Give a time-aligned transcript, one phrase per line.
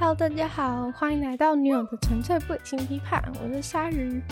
[0.00, 3.20] Hello，大家好，欢迎来到女友的纯粹不理性批判。
[3.42, 4.22] 我是鲨鱼，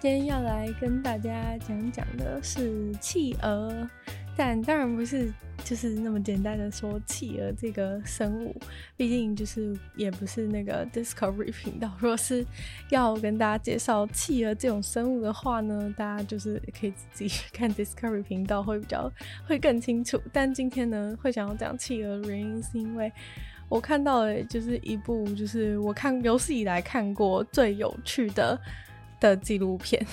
[0.00, 3.88] 今天要来跟大家讲讲的是企鹅，
[4.36, 8.52] 但当然不是就是那么简单的说企鹅这个生物，
[8.96, 11.92] 毕竟就是也不是那个 Discovery 频道。
[12.00, 12.44] 如果是
[12.90, 19.08] 要跟大家介绍企鹅这种生物的话呢，大家就是可以自己看 Discovery 频道会比较
[19.46, 20.20] 会更清楚。
[20.32, 23.12] 但今天呢，会想要讲企鹅的原因是因为。
[23.72, 28.60] 我看到的就是一部，就是我看有史以来看过最有趣的
[29.18, 30.06] 的纪录片。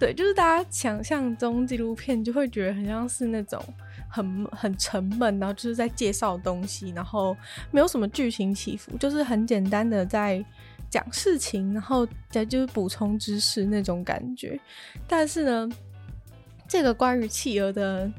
[0.00, 3.62] 对，就是大家想象中纪录片就会觉得很像是那种
[4.10, 7.36] 很很沉闷，然后就是在介绍东西，然后
[7.70, 10.44] 没有什么剧情起伏，就是很简单的在
[10.90, 14.58] 讲事情，然后再就是补充知识那种感觉。
[15.06, 15.68] 但是呢，
[16.66, 18.10] 这个关于企鹅的。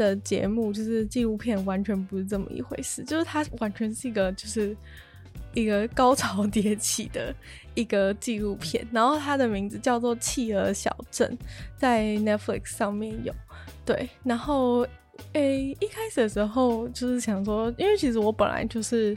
[0.00, 3.04] 的节目就是纪录片，完全不是这么一回事。
[3.04, 4.74] 就是它完全是一个，就是
[5.52, 7.34] 一个高潮迭起的
[7.74, 8.86] 一个纪录片。
[8.90, 11.36] 然后它的名字叫做《企鹅小镇》，
[11.76, 13.32] 在 Netflix 上面有。
[13.84, 14.86] 对，然后
[15.34, 19.14] 诶、一开始的时候就是想说，因为其实我本来就是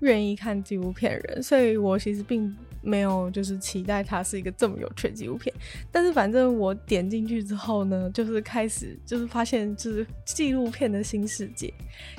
[0.00, 2.54] 愿意看纪录片人，所以我其实并。
[2.84, 5.54] 没有，就是期待它是一个这么有趣的纪录片。
[5.90, 11.72] 但是反正我点进去之后呢，就是开始就是发现就是纪录片的新世界。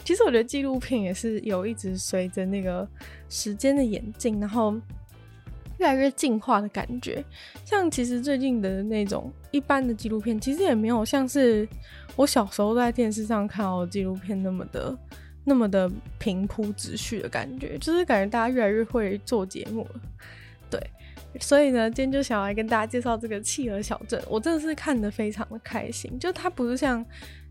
[0.03, 2.88] 其实我觉得纪录片也是有一直随着那个
[3.30, 4.73] 时间的演进，然后
[5.77, 7.23] 越来越进化的感觉。
[7.63, 11.67] 像其实最近的那种一般的纪录片，其实也没有像是
[12.16, 14.97] 我小时候在电视上看到的纪录片那么的
[15.44, 20.02] 那么的平铺直叙的感觉，就是感觉大家越来越会做节目了。
[20.69, 20.80] 对，
[21.39, 24.21] 所以呢，今天就想要来跟大家介绍这个企鹅小镇。
[24.30, 27.05] 我真的是看得非常的开心，就它不是像，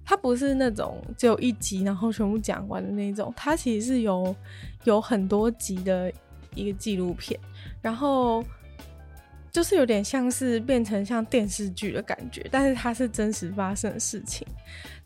[0.05, 4.35] 它不是那种只有一集然后全部讲完的那种，它其实是有
[4.85, 6.13] 有很多集的
[6.55, 7.39] 一个纪录片，
[7.81, 8.45] 然后。
[9.55, 14.45] 就是有点像是变成像电视剧的感觉，但是它是真实发生的事情，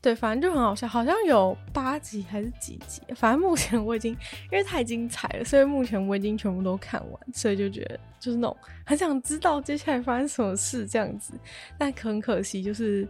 [0.01, 4.13] 对，反正就很好笑，好像有八集还是几集，反正目前我已经
[4.51, 11.35] 因为太精彩了，所以目前我已经全部都看完，所以就觉得就是那种很想知道接下来发生什么事这样子，
[11.77, 13.07] 但很可惜就是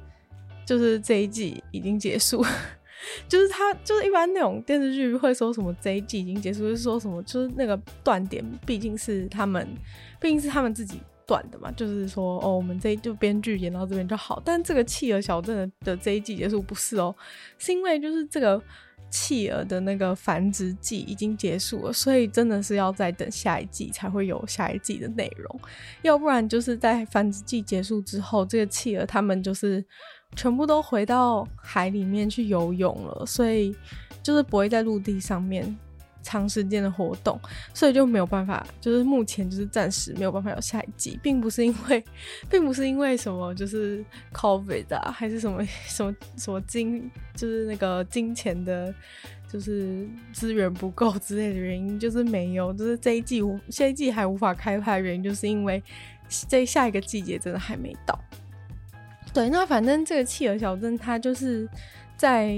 [0.66, 2.44] 就是这一季已经结束，
[3.28, 9.64] 就是他就是一般那种电视剧会说什么这一季已经结束，就是说什么就是那个断点毕竟是他们，
[10.20, 11.00] 毕竟是他们自己。
[11.28, 14.40] 短的嘛，就是说哦，我们这就编剧演到这边就好。
[14.42, 17.14] 但这个企鹅小镇的的这一季结束不是哦，
[17.58, 18.60] 是因为就是这个
[19.10, 25.60] 企鹅的那个繁殖季已经结束了，所以真的是要再等下一季才会有下一季的内容。
[26.00, 29.84] 要不然就是在繁殖季结束之后，这个企鹅他们就是
[30.34, 33.76] 全部都回到海里面去游泳了，所以
[34.22, 35.78] 就是不会在陆地上面。
[36.28, 37.40] 长时间的活动，
[37.72, 42.04] 所以就没有办法，就是目前就是暂时没有办法有下一季，并不是因为，
[42.50, 48.94] 并不是因为什么就是 COVID 啊，还是什么什么什么金，就是那个金钱的，
[49.50, 55.82] 就是资源不够之类的原因，就是没有，就是这一季无下一季还无法开拍原因，就是因为
[56.46, 58.20] 这下一个季节真的还没到。
[59.32, 61.66] 对，那反正这个企鹅小镇，它就是
[62.18, 62.54] 在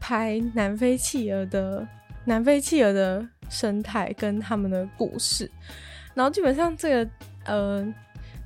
[0.00, 1.86] 拍南非企鹅的。
[2.26, 5.50] 南非企鹅的生态跟他们的故事，
[6.12, 7.10] 然后基本上这个
[7.46, 7.94] 呃，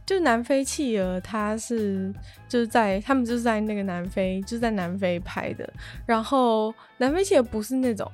[0.07, 2.15] 就南非企鹅，它是
[2.49, 5.69] 就是在他们就是在那个南非，就是在南非拍的。
[6.07, 8.09] 然后南非企鹅不是那种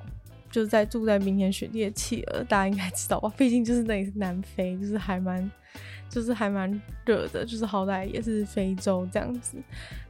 [0.49, 3.31] 就是在住在冰天雪地的企鹅，大家应该知道吧？
[3.37, 5.51] 毕竟就是那里是南非，就是还蛮。
[6.09, 6.69] 就是还蛮
[7.05, 9.57] 热的，就是好歹也是非洲这样子。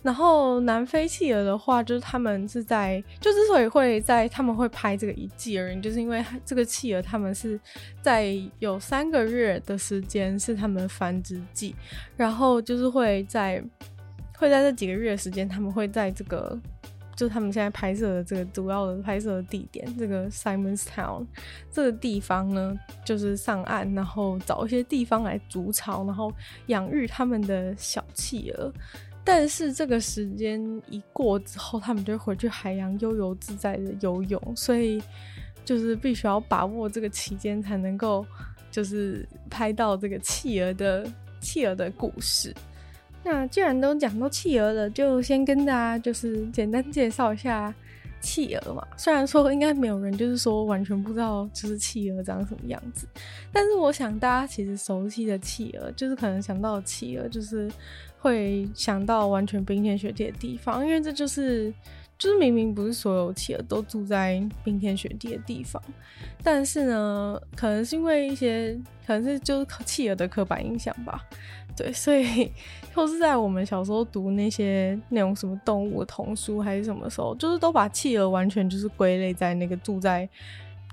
[0.02, 7.60] 然后南非企鹅的话，就是他们是在，就之所以会在他们会拍这个一季而已，就是因为这个企鹅他们是
[8.02, 11.76] 在有三个月的时间是他们繁殖季，
[12.16, 13.64] 然后就是会在
[14.38, 16.58] 会在这几个月的时间，他们会在这个。
[17.18, 21.26] 就他们现在拍摄的这个主要的拍摄的地点，这个 Simon's Town
[21.72, 26.32] 这个地方呢，就是上岸，然后找一些地方来筑巢，然后
[26.68, 28.72] 养育他们的小企鹅。
[29.24, 35.02] 但是这个时间一过之后，他们就会回去海洋悠游自在的游泳，所以
[35.66, 38.24] 就是必须要把握这个期间，才能够
[38.70, 41.12] 就是拍到这个企鹅的
[41.42, 42.54] 企鹅的故事。
[43.30, 47.74] 那既然都讲到企鹅了，就先跟大家就是简单介绍一下
[48.22, 48.88] 企鹅嘛。
[48.96, 53.06] 虽然说应该没有人就是说完全不知道就是企鹅长什么样子，
[53.52, 57.70] 但是我想大家其实熟悉的企鹅，就是可能想到企鹅就是
[58.18, 61.74] 会想到完全冰天雪地的地方，因为这就是
[62.18, 65.84] 就是明明不是所有企鹅都住在冰天雪地的地方，
[66.42, 68.74] 但是呢，可能是因为一些，
[69.06, 71.22] 可能是就是企鹅的刻板印象吧。
[71.76, 72.52] 对，所以
[72.98, 80.28] 或是在我们小时候读那些那种什么动物的童书还是什么时候，就是都把企鹅完全就是归类在那个住在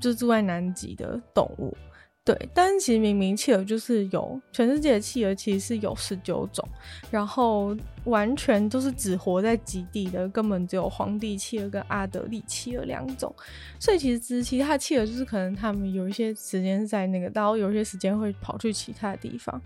[0.02, 1.74] 就是住在南极的动物。
[2.22, 6.62] 对，但是其实明明企鹅就是有全世界的企鹅其实是有十九种，
[7.10, 7.74] 然后
[8.04, 13.34] 完全都是只活在极地的，根本只有皇帝企鹅跟阿德利企鹅两种。
[13.80, 19.58] 所以其实其他的企鹅就是可能他们有一些时间是在那个，然后有一些时间会跑去其他地方。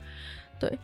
[0.61, 0.79] 对。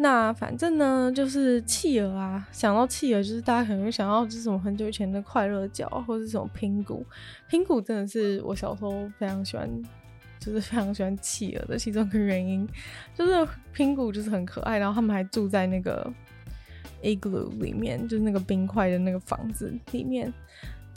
[0.00, 7.04] 那反正呢，就是企鹅啊，想到企鹅，就是大家可能会想到就是什么很久以前的快乐角，或者是什么拼谷。
[7.48, 9.68] 拼谷真的是我小时候非常喜欢，
[10.38, 12.64] 就是非常喜欢企鹅的其中一个原因，
[13.12, 16.08] 就是拼谷就是很可爱，然后他们还住在那个
[17.02, 20.32] igloo 里面，就是那个冰块的那个房子里面。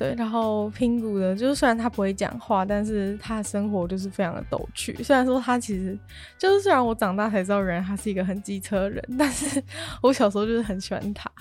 [0.01, 4.95] 对，然后拼谷的，就是虽然他不会讲话，但是他的生活就是非常的逗趣。
[5.03, 5.95] 虽然说他其实
[6.39, 9.61] 就是，虽然我长大才知道，原来他是一个很机车人， 但是
[10.01, 11.31] 我小时候就是很喜欢他。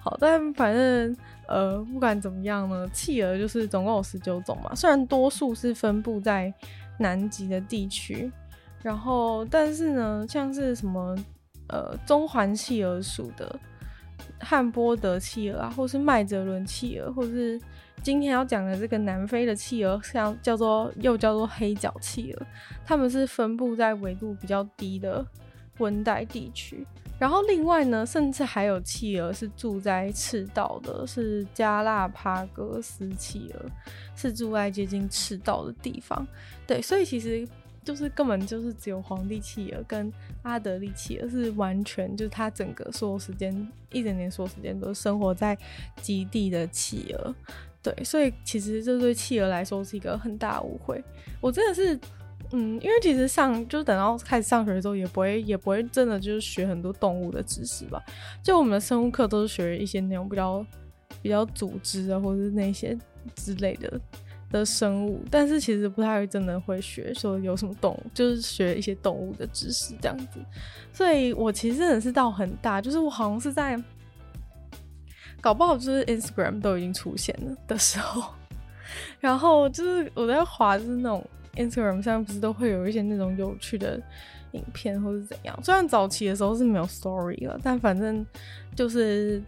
[0.00, 1.16] 好，但反正
[1.48, 4.72] 呃，不管怎么样呢，企鹅就是总共有十九种嘛。
[4.72, 6.54] 虽然多数是分布在
[6.98, 8.30] 南极的地区，
[8.84, 11.16] 然后但是呢，像是什么
[11.68, 13.58] 呃中环企鹅属的
[14.38, 17.60] 汉波德企鹅啊，或是麦哲伦企鹅，或是
[18.06, 22.46] 今天要讲的这个南非的企鹅，像叫做又叫做黑脚企鹅，
[22.84, 25.26] 它们是分布在纬度比较低的
[25.78, 26.86] 温带地区。
[27.18, 33.66] 然后另外呢，甚至还有企鹅是住在赤道的，是加拉帕戈斯企鹅，
[34.14, 36.24] 是住在接近赤道的地方。
[36.64, 37.44] 对，所以其实
[37.86, 40.12] 就是根本就是只有皇帝企鹅跟
[40.42, 43.54] 阿德利企鹅是完全就是它整个所有时间
[43.92, 45.56] 一整年所有时间都生活在
[46.02, 47.32] 极地的企鹅。
[47.80, 51.00] 对，所以其实这对企鹅来说是一个很大误会。
[51.40, 51.96] 我真的是，
[52.50, 58.02] 嗯，因为其实上就是等到开始上学的时候，也不会也不会真的就是学很多动物的知识吧。
[58.42, 60.66] 就我们的生物课都是学一些那种比较
[61.22, 62.98] 比较组织啊，或者是那些
[63.36, 64.00] 之类的
[64.58, 70.40] 的生物，但是其实不太真的会学说有什么动物，就是学一些动物的知识这样子。
[70.92, 73.82] 所以我其实真的是到很大，就是我好像是在。
[75.38, 78.32] 搞不好就是 Instagram 都已经出现了的时候，
[79.20, 81.24] 然后就是我在滑，就是那种
[81.54, 84.02] Instagram 上不是都会有一些那种有趣的
[84.52, 85.56] 影片或是怎样。
[85.62, 88.26] 虽然早期的时候是没有 Story 了，但反正
[88.74, 89.40] 就是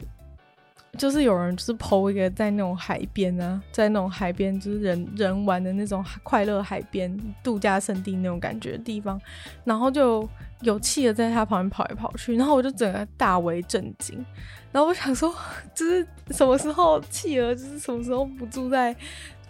[0.96, 9.20] 就是有人就是 po 一个在那种海边啊，在那种海边就是人人玩的那种快乐海边度假胜地那种感觉的地方，
[9.64, 10.28] 然后就
[10.62, 14.24] 有企鹅在他旁边跑来跑去，然后我就整个大为震惊。
[14.72, 15.34] 然后我想说，
[15.74, 18.94] 就是什么时候企鹅，就是什么时候不住在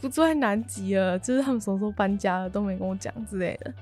[0.00, 3.72] 不住在南极了，就是他们什么时候搬家了都没跟我讲之类的。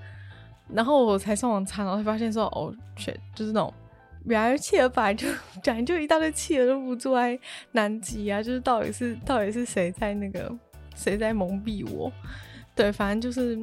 [0.73, 3.73] 然后我才上网查，然后才发现说，哦，全就是那种，
[4.27, 5.27] 原来企鹅本来就
[5.63, 7.39] 讲就一大堆企鹅都不住在
[7.73, 10.53] 南极啊，就是到底是到底是谁在那个
[10.95, 12.13] 谁在蒙蔽我？
[12.75, 13.59] 对，反正就是。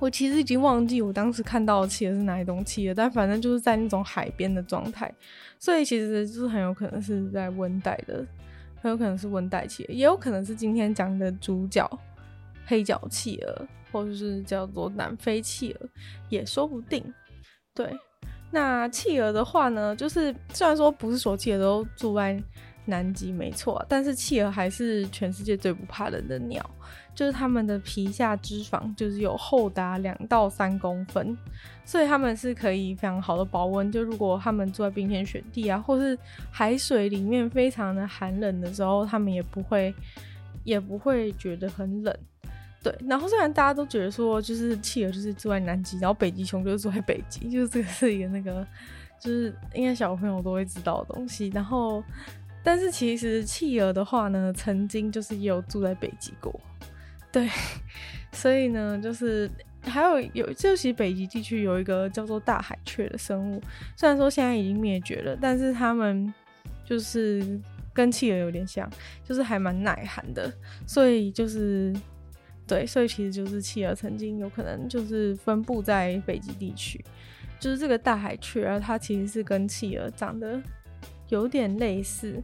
[0.00, 5.12] 我其实已经忘记我当时看到的企鹅是哪一种企鹅，但反正就是在那种海边的状态，
[5.58, 8.24] 所以其实就是很有可能是在温带的，
[8.80, 11.84] 很有可能是温带企鹅，也有可能是今天讲的主角
[12.64, 15.88] 黑脚企鹅，或者是叫做南非企鹅，
[16.28, 17.02] 也说不定。
[17.74, 17.92] 对，
[18.50, 22.42] 那企鹅的话呢，就是虽然说不是所有企鹅都住在
[22.84, 26.64] 南极，没错，但是企鹅还是全世界最不怕人的鸟。
[27.14, 31.36] 就是它们的皮下脂肪就是有厚达两到三公分，
[31.84, 33.90] 所以它们是可以非常好的保温。
[33.90, 36.16] 就如果它们住在冰天雪地啊，或是
[36.48, 39.92] 海水里面非常的寒冷的时候，它们也不会
[40.62, 42.16] 也不会觉得很冷。
[42.88, 48.66] 对，然后虽然大家都觉得说，就是企鹅就是住在南极，然后北极熊就是住在北极，就是这个是一个那个
[49.20, 51.48] 就是应该小朋友都会知道的东西。
[51.54, 52.02] 然后，
[52.62, 56.58] 但是其实企鹅的话呢，曾经就是也有住在北极过。
[57.30, 57.46] 对，
[58.32, 59.50] 所以呢，就是
[59.82, 63.60] 还有有，就其实北极地区有一个叫做大海雀的生物，
[63.96, 66.32] 虽然说现在已经灭绝了，但是它们
[66.86, 67.60] 就是
[67.92, 68.88] 跟企鹅有点像，
[69.24, 70.50] 就是还蛮耐寒的，
[70.86, 71.94] 所以就是
[72.68, 77.04] 对，所以其实就是企鹅曾经有可能就是分布在北极地区，
[77.58, 80.60] 就是这个大海雀啊，它其实是跟企鹅长得
[81.30, 82.40] 有点类似，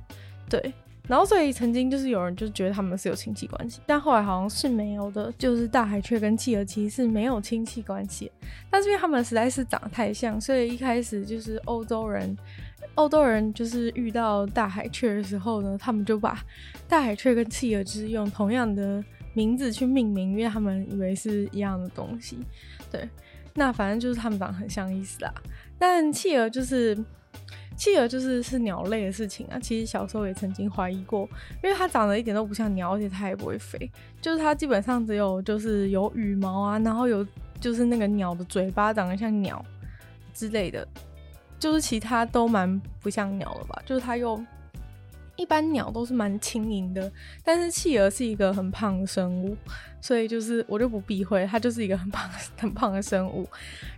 [0.49, 0.73] 对。
[1.07, 5.31] 然后，所以曾经就是有人就觉得他们是有亲戚关系，但后来好像是没有的。
[5.37, 8.33] 就是大海雀跟企鹅其实是没有亲戚关系，
[8.71, 12.35] 但是因为他们实在是长得太像，所以一开始就是欧洲人
[12.95, 16.43] 欧洲人就是遇到大海雀的时候呢，他们就把
[16.89, 19.05] 大海雀跟企鹅就是用同样的
[19.35, 22.39] 名字去命名，因为他们以为是一样的东西。
[22.91, 23.09] 对，
[23.55, 25.33] 那反正就是他们长得很像意思啦。
[25.79, 26.97] 但企鹅就是
[27.77, 29.59] 企鹅就是是鸟类的事情啊。
[29.59, 31.29] 其实小时候也曾经怀疑过，
[31.63, 37.27] 因为它长得一点都不像鸟，而且它也不会飞，就是它基本上只有就是有羽毛啊，然后有
[37.61, 39.65] 就是那个鸟的嘴巴长得像鸟
[40.33, 40.87] 之类的。
[41.57, 44.39] 就是其他都蛮不像鸟的吧，就是它又
[45.37, 47.11] 一般鸟都是蛮轻盈的，
[47.43, 49.57] 但是企鹅是一个很胖的生物，
[50.01, 53.49] 所以就是我就不避讳，它就是一个很胖 很胖的生物，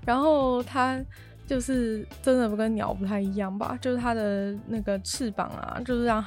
[0.05, 0.99] 然后它
[1.47, 6.25] 就是真的不跟鸟不太一样吧，就是它的那个翅膀啊，就是让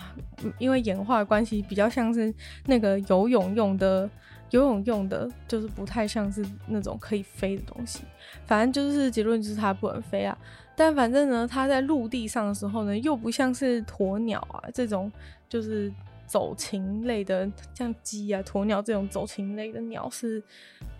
[0.58, 2.34] 因为演化的关系比较像是
[2.66, 4.10] 那个游泳用的。
[4.52, 8.00] 游泳用的就是不太像是那种可以飞的东西，
[8.48, 10.36] 反正就是结论就是它不能飞啊。
[10.80, 15.12] 但反正呢，它在陆地上的时候呢，又不像是鸵鸟啊这种
[15.50, 15.92] 就是
[16.26, 20.42] 走禽类的，像鸡啊、鸵鸟这种走禽类的鸟是，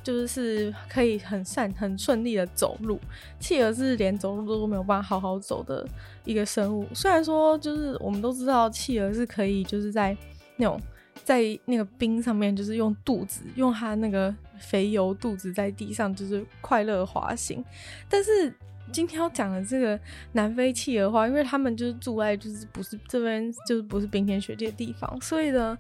[0.04, 3.00] 就是是可以很善很顺利的走路。
[3.40, 5.88] 企鹅是连走路都没有办法好好走的
[6.26, 6.86] 一个生物。
[6.94, 10.14] 虽然说就是我们都知道企鹅是可以就是在
[10.58, 10.78] 那种。
[11.22, 17.64] 在那个冰上面，就是用肚子，用它那个肥油肚子在地上，就是快乐滑行。
[18.10, 18.52] 但是
[18.92, 20.00] 今天要讲的这个
[20.34, 25.78] 南非企鹅的话，因为他们就是住在就是不是这边就是不是冰天雪地的地方，所以呢，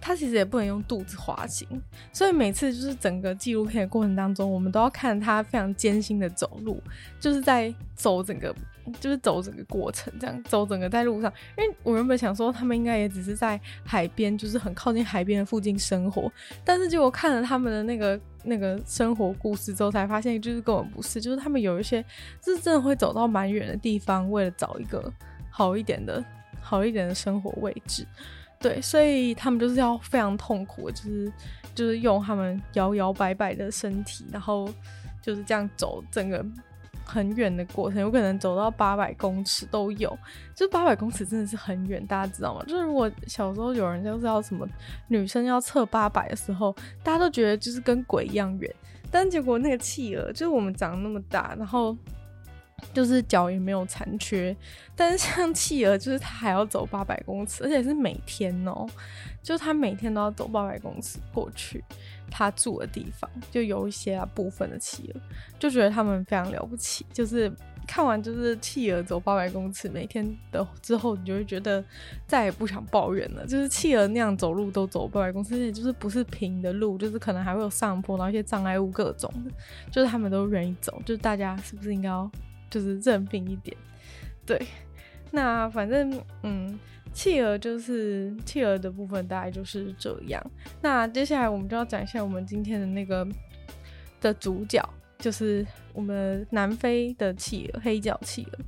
[0.00, 1.66] 他其实也不能用肚子滑行。
[2.12, 6.82] 所以每次就是整个纪录片的过程当中，我们都要看他非常艰辛的走路，
[7.20, 8.54] 就是在走整个。
[9.02, 16.32] 就是走整个过程，这样走整个在路上，因为我原本想说他们应该也只是在海边，就是很靠近海边的附近生活，
[16.64, 22.02] 但是结果看了他们的那个那个生活故事之后，才发现就是根本不是，就是他们有一些
[22.42, 25.12] 是真的会走到蛮远的地方，为了找一个
[25.50, 26.24] 好一点的
[26.58, 28.06] 好一点的生活位置，
[28.60, 31.32] 对，所以他们就是要非常痛苦，就是
[31.74, 34.68] 就是用他们摇摇摆摆的身体，然后
[35.22, 36.44] 就是这样走整个。
[37.10, 40.14] 很远的过程，有可能走到八百公尺都有，
[40.54, 42.62] 就八百公尺真的是很远，大家知道吗？
[42.68, 44.68] 就是如果小时候有人就是要什么
[45.06, 48.70] 女生要测八百的时候，大家都觉得就是跟鬼一样远，
[49.10, 51.96] 但结果那个企鹅就是我们长那么大，然后
[52.92, 54.56] 就是脚也没有残缺，
[54.96, 58.86] 但是像企鹅就是它还要走八百公尺，而且是每天哦，
[59.42, 61.84] 就是它每天都要走八百公尺过去。
[62.30, 65.20] 它住的地方就有一些啊部分的企鹅，
[65.58, 67.06] 就觉得他们非常了不起。
[67.10, 67.50] 就是
[67.86, 71.82] 看完就是企鹅走八百公尺每天的之后，你就会觉得
[72.26, 73.46] 再也不想抱怨了。
[73.46, 79.50] 就是企鹅那样走路都走八百公尺，而且就是不是平的路，就是可能还会有上坡，然后一些障碍物各种的，
[79.90, 81.00] 就是他们都愿意走。
[81.06, 82.30] 就是大家是不是应该要
[82.70, 83.76] 就是认命一点？
[84.44, 84.60] 对，
[85.30, 86.78] 那反正嗯。
[87.14, 90.40] 企鹅就是企鹅的部分，大概就是这样。
[90.80, 93.26] 那接下来我们就要讲一下我们今天的那个
[94.20, 94.86] 的主角，
[95.18, 98.58] 就是我们南非的企鹅——黑脚企鹅。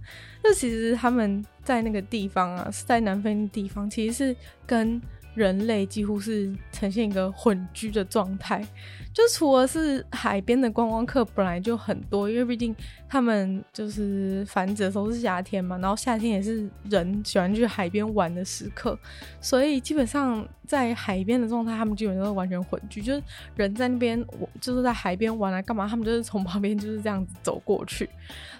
[0.43, 5.01] 那其实他们在那个地方啊，是在南非的地方，其实是跟。
[5.41, 8.63] 人类几乎是呈现一个混居的状态，
[9.11, 12.77] 就除了是海边的观光客本来就很多，因为毕竟
[13.09, 18.99] 他们就是繁殖的时候是夏天嘛，然后夏天也是人喜欢去海边玩的时刻，
[19.41, 23.23] 所以基本上在海边的状态，他们基本上都完全混居，就是
[23.57, 24.23] 人在那边，
[24.61, 28.11] 就是在海边玩来干嘛，他们就是从旁边就是这样子走过去，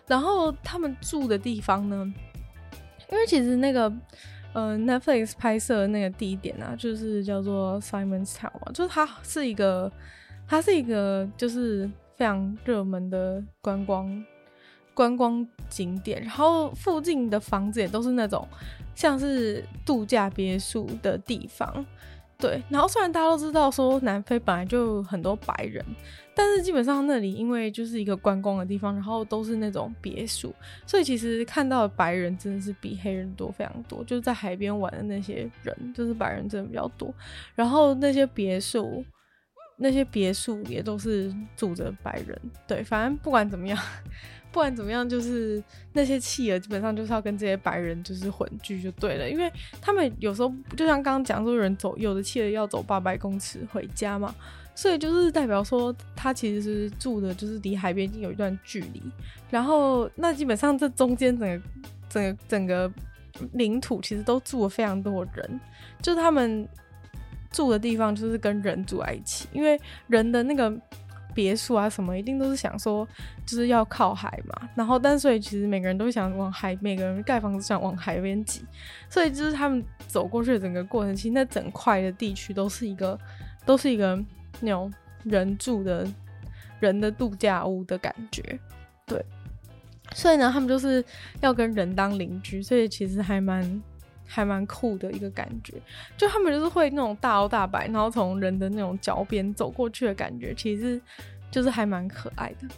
[0.07, 2.11] 然后他们住的地方呢，
[3.13, 3.93] 因为其实那个。
[4.53, 9.91] 呃，Netflix 拍摄那个地点啊，就是叫做 Simon's Town 嘛，就是它是一个，
[10.49, 14.25] 它是一个就是非常热门的观光
[14.93, 18.47] 观光景点，然后附近的房子也都是那种
[18.95, 21.87] 像是度假别墅的地方。
[22.41, 25.85] 对，然后虽然大家都知道说南非本来就很多白人，
[26.35, 30.55] 但是基本上那里因为就是一个观光的地方，然后都是那种别墅，
[30.87, 34.03] 所以其实看到的白人真的是比黑人多非常多。
[34.05, 37.13] 就是在海边玩的那些人，就是白人真的比较多。
[37.55, 39.05] 然后那些别墅，
[39.77, 42.41] 那些别墅也都是住着白人。
[42.67, 43.79] 对，反正不管怎么样。
[44.53, 54.35] 不管怎么样，就是那些企鹅基本上就是要跟这些白人就是混居就对了，因为他们有时候就像刚刚讲说，人走有的企鹅要走八百公尺回家嘛，
[54.75, 59.01] 所以就是代表说他其实是住的就是离海边已经有一段距离，
[59.51, 61.63] 然后那基本上这中间整个
[62.09, 62.93] 整个整个
[63.53, 65.61] 领土其实都住了非常多人，
[66.03, 66.69] 就是他们
[67.53, 70.77] 住的地方就是跟人住在一起，因为人的那个。
[71.35, 73.07] 别墅啊什么，一定都是想说
[73.47, 74.69] 就是要靠海嘛。
[74.75, 78.65] 然后，但所以其实每个人都想往海，每个人盖房子想往海边挤。
[79.09, 83.19] 所以就是他们走过去的整个过程，其实那整块的地区都是一个，
[83.65, 84.19] 都是一个
[84.61, 84.93] 那种
[85.25, 86.07] 人住的
[86.79, 88.43] 人的度假屋的感觉。
[89.07, 89.25] 对，
[90.15, 91.05] 所以呢，他们就是
[91.41, 93.83] 要跟人当邻居，所以其实还蛮。
[94.33, 95.75] 还蛮酷的一个感觉，
[96.17, 101.01] 就他们就是会那种大摇大摆，然后从人的那种脚边走过去的感觉，其实
[101.51, 102.69] 就是还蛮可爱的。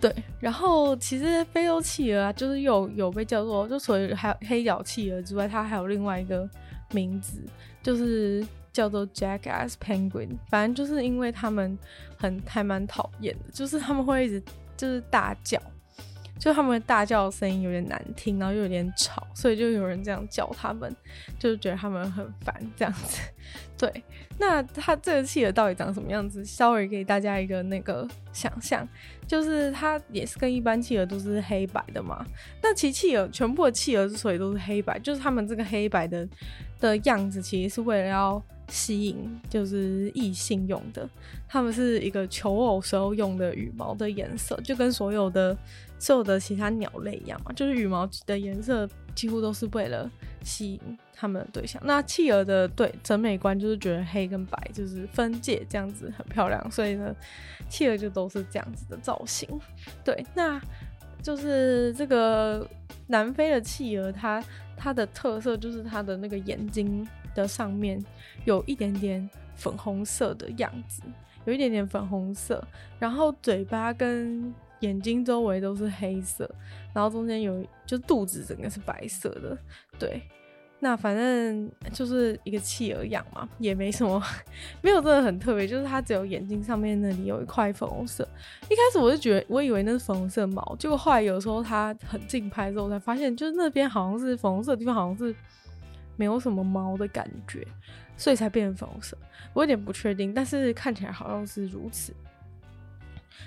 [0.00, 6.48] 对，然后其实非洲企鹅啊，就是有有被叫做，就除了还有黑脚企鹅之外，它还有另外一个
[6.92, 7.42] 名字，
[7.82, 10.28] 就是叫做 Jackass Penguin。
[10.48, 11.76] 反正就是因为他们
[12.16, 14.40] 很还蛮讨厌的，就是他们会一直
[14.76, 15.60] 就是大叫。
[16.44, 20.94] 就他们大叫的声音有点难听，然后又有点吵，所以就有人这样叫他们，
[21.38, 23.22] 就是觉得他们很烦这样子。
[23.78, 24.04] 对，
[24.38, 26.44] 那它这个企鹅到底长什么样子？
[26.44, 28.86] 稍微给大家一个那个想象，
[29.26, 32.22] 就是它也是跟一般企鹅都是黑白的嘛。
[32.62, 36.28] 那其实企鹅全部的企鹅之所以都是黑白，就是他们这个黑白的
[36.78, 41.08] 的样子，其实是为了要吸引就是异性用的。
[41.48, 45.56] 他们是一个求偶时候用的羽毛的颜色，就跟所有的。
[46.04, 50.10] 所有的其他鸟类一样嘛，就是羽毛的颜色几乎都是为了
[50.42, 51.80] 吸引他们的对象。
[51.82, 57.16] 那企鹅的对审美观就是觉得黑跟白就是分界这样子很漂亮，所以呢，
[57.70, 59.48] 企鹅就都是这样子的造型。
[60.04, 60.60] 对，那
[61.22, 62.68] 就是这个
[63.06, 64.44] 南非的企鹅，它
[64.76, 67.98] 它的特色就是它的那个眼睛的上面
[68.44, 71.00] 有一点点粉红色的样子，
[71.46, 72.62] 有一点点粉红色，
[72.98, 74.52] 然后嘴巴跟
[74.84, 76.48] 眼睛周围都是黑色，
[76.92, 79.56] 然后中间有就肚子整个是白色的，
[79.98, 80.22] 对，
[80.78, 84.22] 那反正就是一个企鹅样嘛，也没什么，
[84.82, 88.28] 没有真的很特别，就是它只有眼睛上面那里有一块粉红色。
[88.64, 95.34] 一开始我就觉得我以为那是粉红色毛，结果后来有时候它很近拍之后才发现，就是那边好像是粉红色的地方好像是
[96.16, 97.66] 没有什么毛的感觉，
[98.16, 99.16] 所以才变成粉红色。
[99.54, 102.12] 我有点不确定，但是看起来好像是如此。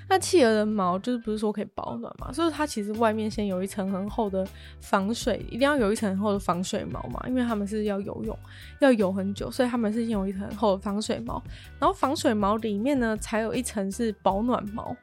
[0.09, 2.31] 那企鹅的毛就是不是说可以保暖嘛？
[2.31, 4.47] 所以它其实外面先有一层很厚的
[4.79, 8.39] 防水，一定要有一层很厚的防水毛嘛，因为他们是要游泳，
[8.79, 11.43] 要游很久，所以他们是先有一层厚的防水毛。
[11.79, 14.95] 然后防水毛里面呢，才有一层是保暖毛，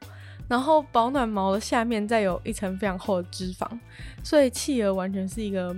[0.48, 3.68] 然后保暖毛的下面再有一层非常厚的脂肪。
[4.22, 5.76] 所以企鹅完全是一个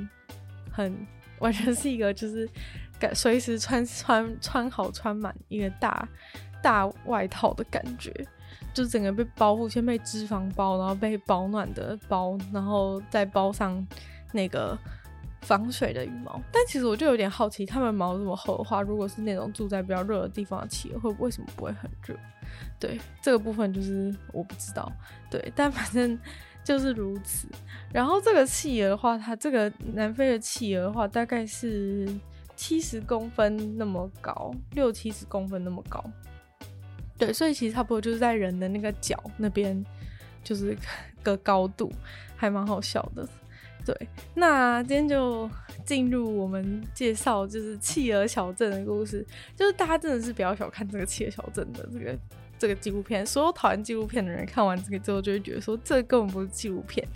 [0.70, 0.96] 很，
[1.40, 2.48] 完全是一个就是
[3.00, 6.08] 感随时穿穿穿好穿满一个大
[6.62, 8.12] 大外套的感觉。
[8.74, 13.86] 就整个被包覆，先被脂肪包，然后被保暖的包，然后再包上
[14.32, 14.78] 那个
[15.40, 16.40] 防水的羽毛。
[16.52, 22.14] 但其实我就有点好奇，它们毛这么厚的话，如果是那种住在比较热的地方的企鹅，会为什么不会很热？
[22.78, 24.90] 对，这个部分就是我不知道。
[25.30, 26.18] 对，但反正
[26.62, 27.48] 就是如此。
[27.92, 32.06] 然后这个企鹅的话，它这个南非的企鹅的话，大概是
[32.54, 36.04] 七十公分那么高，六七十公分那么高。
[37.18, 39.84] 对，所以其实差不多就是在人的那个脚那边，
[40.44, 40.76] 就是
[41.22, 41.90] 个高度，
[42.36, 43.26] 还蛮好笑的。
[43.84, 45.48] 对，那今天就
[45.84, 49.24] 进入我们介绍就是企鹅小镇的故事。
[49.54, 52.18] 就是大家真的是比较小看这个企鹅小镇的这个
[52.58, 53.24] 这个纪录片。
[53.24, 57.06] 所有讨厌纪录片的人看完这个之后，就会觉得说这根本不是纪录片，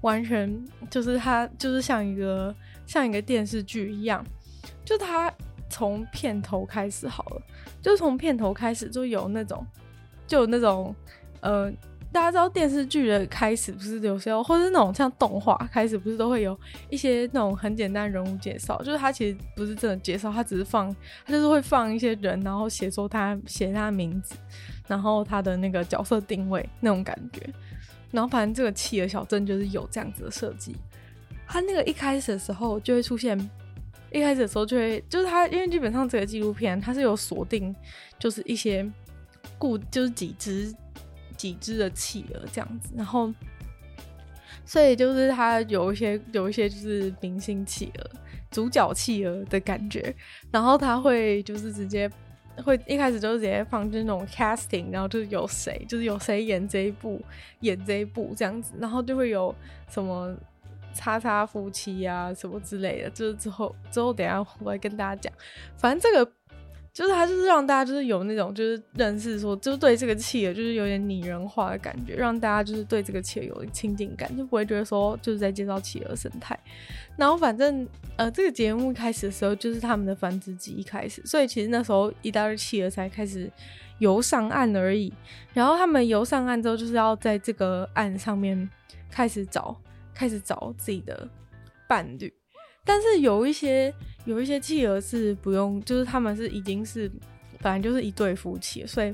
[0.00, 0.50] 完全
[0.90, 2.54] 就是它就是像一个
[2.86, 4.24] 像一个电视剧一样，
[4.84, 5.32] 就它。
[5.68, 7.42] 从片头开始好了，
[7.86, 9.64] 就从片头开始就有那种，
[10.26, 10.92] 就有那种，
[11.38, 11.70] 呃，
[12.10, 16.58] 大家知道电视剧的开始不是有时候，或者是那种像动画开始不是都会有
[16.90, 20.92] 一些那种很简单人物介绍，就是他其实不是真的介绍，他只是放，
[21.24, 24.34] 他就是会放一些人，然后写说他写他的名字，
[24.88, 27.40] 然后他的那个角色定位那种感觉，
[28.10, 30.74] 然后反正这个企鹅小镇就是有这样子的设计，
[31.46, 33.38] 他那个一开始的时候就会出现。
[34.12, 37.74] 一开始的时候就会，就是他，因为基本上这个纪录片它是有锁定，
[38.18, 38.88] 就是一些
[39.58, 40.74] 固，就是几只
[41.36, 43.32] 几只的企鹅这样子，然后，
[44.64, 48.10] 所以就是他有一些有一些就是明星企鹅、
[48.50, 50.14] 主角企鹅的感觉，
[50.50, 52.10] 然后他会就是直接
[52.64, 57.20] 会一开始就是直接放就那种 casting，然后就是有谁，就是有谁演这一部，
[57.60, 59.54] 演这一部这样子，然后就会有
[59.88, 60.34] 什么。
[60.96, 65.32] 叉叉夫妻、啊，什么之类的，就是之后之后等下我会跟大家讲。
[65.76, 66.32] 反正这个
[66.92, 76.58] 就是他就是让大家就是有那种就是认识说，就是对这个企鹅就是有点拟人化的感觉，让大家就是对这个企鹅有亲近感，就不会觉得说就是在介绍企鹅生态。
[77.16, 83.50] 然后反正呃这个节目开始的时候就是他们的繁殖季一开始，所以其实那时候一大堆企鹅才开始
[83.98, 85.12] 游上岸而已。
[85.52, 88.68] 然后他们游上岸之后，就是要在这个岸上面
[89.10, 89.76] 开始找
[90.16, 91.28] 开始找自己的
[91.86, 92.32] 伴侣。
[92.88, 93.92] 但是有一些
[94.26, 97.10] 有一些企鹅是不用，就是他们是已经是
[97.60, 99.08] 本来就是一对夫妻，所以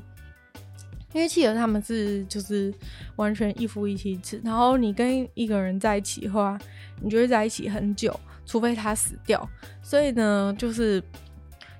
[1.14, 2.70] 因为企鹅他们是就是
[3.16, 6.58] 完全一夫一妻制，然后你跟一个人在一起的话，
[7.00, 9.48] 你就会在一起很久，除非他死掉。
[9.82, 11.02] 所以呢，就是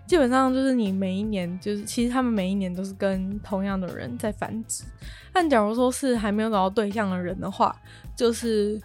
[0.07, 4.83] 基本上就是你每一年就是其实他们每一年都是跟同样的人在繁殖。
[5.31, 7.79] 但假如说是还没有找到对象的人的话，
[8.17, 8.81] 就是。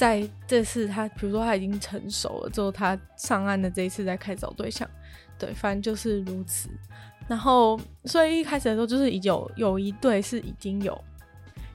[0.00, 4.88] 在这次他，比如说他已经成熟了之后，他上岸的这一次再开始找对象，
[5.38, 6.70] 对，反正就是如此。
[7.28, 10.98] 然后，所以一开始的时候，就是有有一对是已经有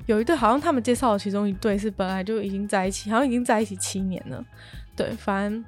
[0.08, 4.44] 有一对，好像他们介绍的其中一对是本来就已经在一起，好像已经在一起七年了。
[4.96, 5.64] 对，反正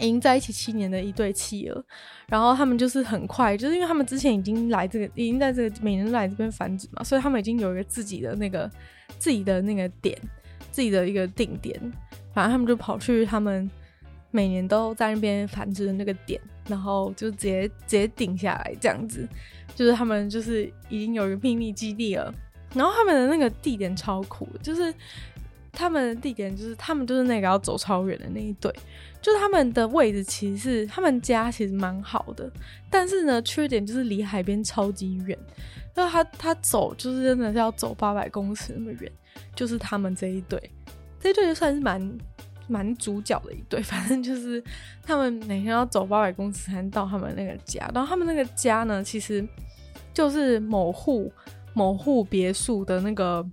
[0.00, 1.84] 已经在一起七年的一对妻儿。
[2.28, 8.70] 然后他们就是很快，就是因为他们之前已经来这个，已经在这个每年来这边繁殖嘛，所以他们已经有一个自己的那个
[9.18, 10.14] 自己的那个点。
[10.74, 11.80] 自己的一个定点，
[12.34, 13.70] 反正他们就跑去他们
[14.32, 19.24] 每年都在那边繁殖的那个点，然后就直接直接定下来这样子，
[19.76, 22.34] 就是他们就是已经有一个秘密基地了。
[22.74, 24.92] 然后他们的那个地点超酷，就是
[25.70, 28.68] 他们的地点就是他们就是那个要走超远的那一对，
[29.22, 32.50] 就他们的位置其实是他们家其实蛮好的，
[32.90, 35.38] 但是呢缺点就是离海边超级远，
[35.94, 39.12] 就他他走就是真的是要走八百公尺那么远。
[39.54, 40.58] 就是他们这一对，
[41.20, 42.18] 这一对就算是蛮
[42.66, 43.82] 蛮主角的一对。
[43.84, 44.62] 反正就是
[45.02, 47.90] 他们每天要走八百公尺才能到他们那个家。
[47.94, 49.46] 然后他们那个家呢，其实
[50.12, 51.32] 就是某户
[51.72, 53.44] 某户别墅的那个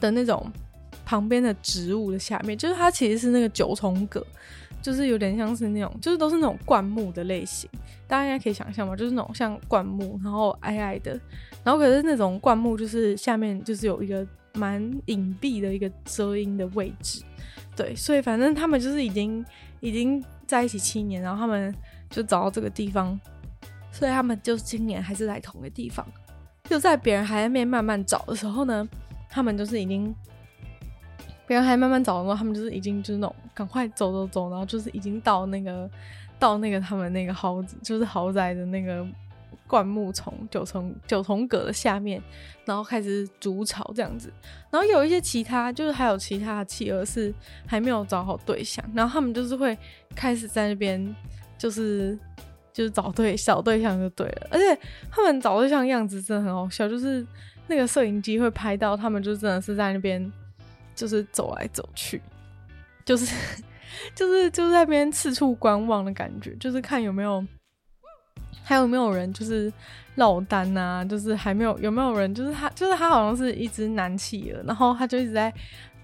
[0.00, 0.50] 的那种
[1.04, 4.24] 旁边的植物的下面，就是它其实是那个九重葛，
[4.86, 7.68] 就是有点像是那种，就是都是那种灌木的类型。
[8.06, 11.18] 大家应该可以想象嘛，就是那种像灌木，然后矮矮的。
[11.64, 17.20] 然后可是那种灌木，就是下面就是有一个蛮隐蔽的一个遮阴的位置，
[17.74, 19.44] 对，所以反正他们就是已经
[19.80, 21.74] 已经在一起七年，然后他们
[22.08, 23.20] 就找到这个地方，
[23.90, 26.06] 所以他们就是今年还是在同一个地方，
[26.70, 28.88] 就在别人还在那边慢慢找的时候呢，
[29.28, 30.14] 他们就是已经
[31.46, 35.88] 别人还慢慢找的时候，他们就是已经就是那种赶快走走走，然后就是已经到那个
[36.38, 39.06] 到那个他们那个豪，就是豪宅的那个。
[39.68, 42.22] 灌木丛九重九重葛的下面，
[42.64, 44.32] 然后开始筑巢这样子，
[44.70, 47.34] 然后有一些其他，就是还有其他的企鹅是
[47.66, 49.76] 还没有找好对象，然后他们就是会
[50.14, 51.12] 开始在那边，
[51.58, 52.16] 就是
[52.72, 54.80] 就是找对找对象就对了，而且
[55.10, 57.26] 他们找对象样子真的很好笑，就是
[57.66, 60.32] 那个摄影机会拍到他们就真的是在那边，
[60.96, 62.20] 就是走来走去，
[63.04, 63.26] 就是
[64.16, 67.46] 就是就是在那边四处观望的感觉，就是看有没有。
[68.68, 69.72] 还有没有人就是
[70.16, 71.04] 落单啊？
[71.04, 72.34] 就是还没有有没有人？
[72.34, 75.54] 就是他，就是他好像是一只男企鹅，然后他就一直在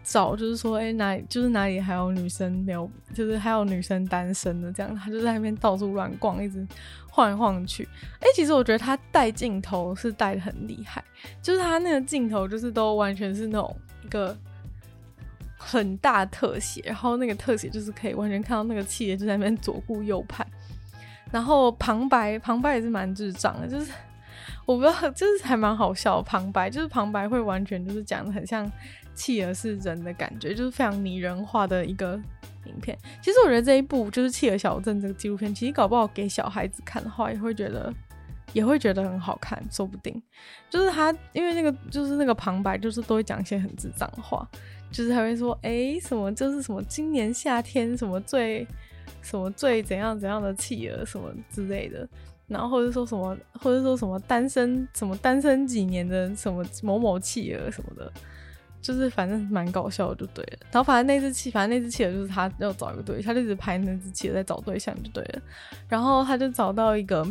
[0.05, 6.65] 找，就是说，哎、哪里就是哪里还有女生没有，就是还有女生单身的这样，他就在那边到处乱逛，一直
[7.11, 7.83] 晃来晃去。
[8.21, 11.03] 哎、其实我觉得他带镜头是带的很厉害，
[11.43, 14.39] 就是他那个镜头就是都完全是那种一个
[15.65, 20.47] 很大特写，然后那个特写就是可以完全看到那个企鹅就在那边左顾右盼。
[21.31, 23.91] 然后旁白，旁白也是蛮智障的，就是
[24.67, 26.21] 我不知道，就是还蛮好笑。
[26.21, 28.71] 旁白就是旁白会完全就是讲的很像
[29.15, 32.21] 企鹅是人的感觉，就是非常拟人化的一个
[32.67, 32.99] 影片。
[33.23, 37.93] 其实我觉得这一部就是《企鹅小镇》这个纪录片，其实搞不好给小孩子看的话，也会觉得
[38.53, 40.23] 也会觉得很好看，说不定。
[40.69, 44.47] 就是他因为那个就是那个旁白，就是都会讲一些很智障的话，
[44.93, 48.67] 就是还会说哎什么就是什么今年夏天什么最。
[49.21, 52.09] 什么最怎样怎样的企鹅什么之类的，
[52.49, 58.13] 然后或者说什么，或者说什么单身什么单身几年的什么某某企鹅什么的，
[58.81, 60.59] 就是反正蛮搞笑的就对了。
[60.73, 65.43] 然后反正那只企，反正那只企鹅就是他要找一个对象，他就一直拍那只企鹅在找对象就对了。
[65.89, 67.25] 然后他就找到一个，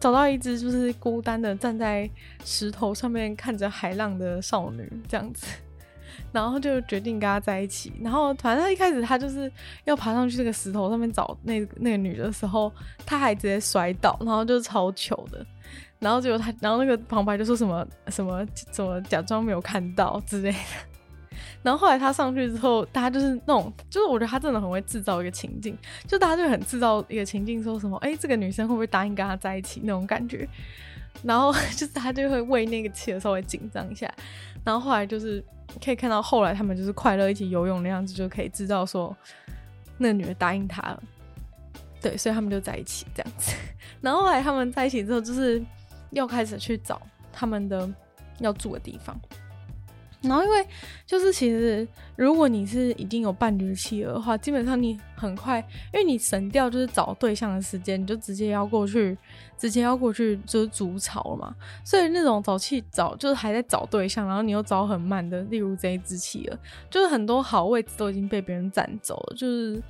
[0.00, 2.08] 找到一只就是孤单的站在
[2.46, 5.46] 石头上面看着海浪的少女这样子。
[6.32, 7.92] 然后就决定跟他在一起。
[8.02, 9.50] 然后反正一开始他就是
[9.84, 12.72] 要爬上去这个石头上面找那那个女的时候，
[13.04, 15.44] 他还直接摔倒，然后就超糗的。
[15.98, 20.58] 然后结果他，然后那个旁白就说什么什么什么假装没有看到之类的。
[21.66, 25.76] 然后后来他上去之后，大家就是那种，就是我觉得他真的很会制造一个情境，
[26.06, 29.80] 就大家就很制造一个情境，说什么，哎，这个女生会不会答应跟他在一起？
[29.82, 30.48] 那种感觉，
[31.24, 34.08] 然后 就是他就会为那个企鹅稍微紧张一下，
[34.62, 35.44] 然后后来就是
[35.84, 39.16] 可以看到后来他们就是快乐一起游泳那样子，就可以知道说
[39.98, 41.02] 那个女的答应他了，
[42.00, 43.52] 对，所以他们就在一起这样子，
[44.00, 45.60] 然后后来他们在一起之后，就是
[46.10, 47.02] 又开始去找
[47.32, 47.90] 他们的
[48.38, 49.20] 要住的地方。
[50.26, 50.66] 然后，因为
[51.06, 51.86] 就是其实，
[52.16, 55.58] 如果你是已经有伴侣的企鹅的话，基本上你很快，
[55.92, 59.16] 因为你省掉就是找对象的时间，你就直接要过去，
[59.56, 61.54] 直接要过去就是筑巢了嘛。
[61.84, 66.58] 所以那种找企找就是还在找对象，然后你又找很慢的，例如这一只企鹅，
[66.90, 69.82] 就是很多好位置都已经被别人占走了，就是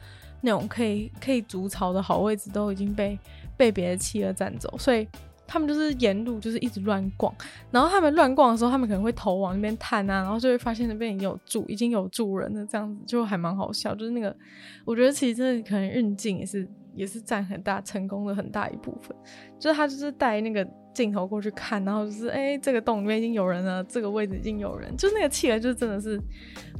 [0.42, 3.18] 那种可以可以筑巢的好位置都已经被
[3.56, 5.06] 被别的企鹅占走，所以。
[5.46, 7.34] 他们就是沿路就是一直乱逛，
[7.70, 13.94] 然后他们乱逛的时候，他们可能会头往那边探啊，然后就会发现那边已经有住，已经有住人了，这样子就还蛮好笑。
[13.94, 14.36] 就是那个，
[14.84, 19.16] 我觉得其实真的可能运镜也是也是占很大成功的很大一部分，
[19.58, 26.20] 就是他就是带那个镜头过去看，然后就是哎、欸，这个洞里面已经有人了，这个位置已经有人，就是那个企鹅就真的是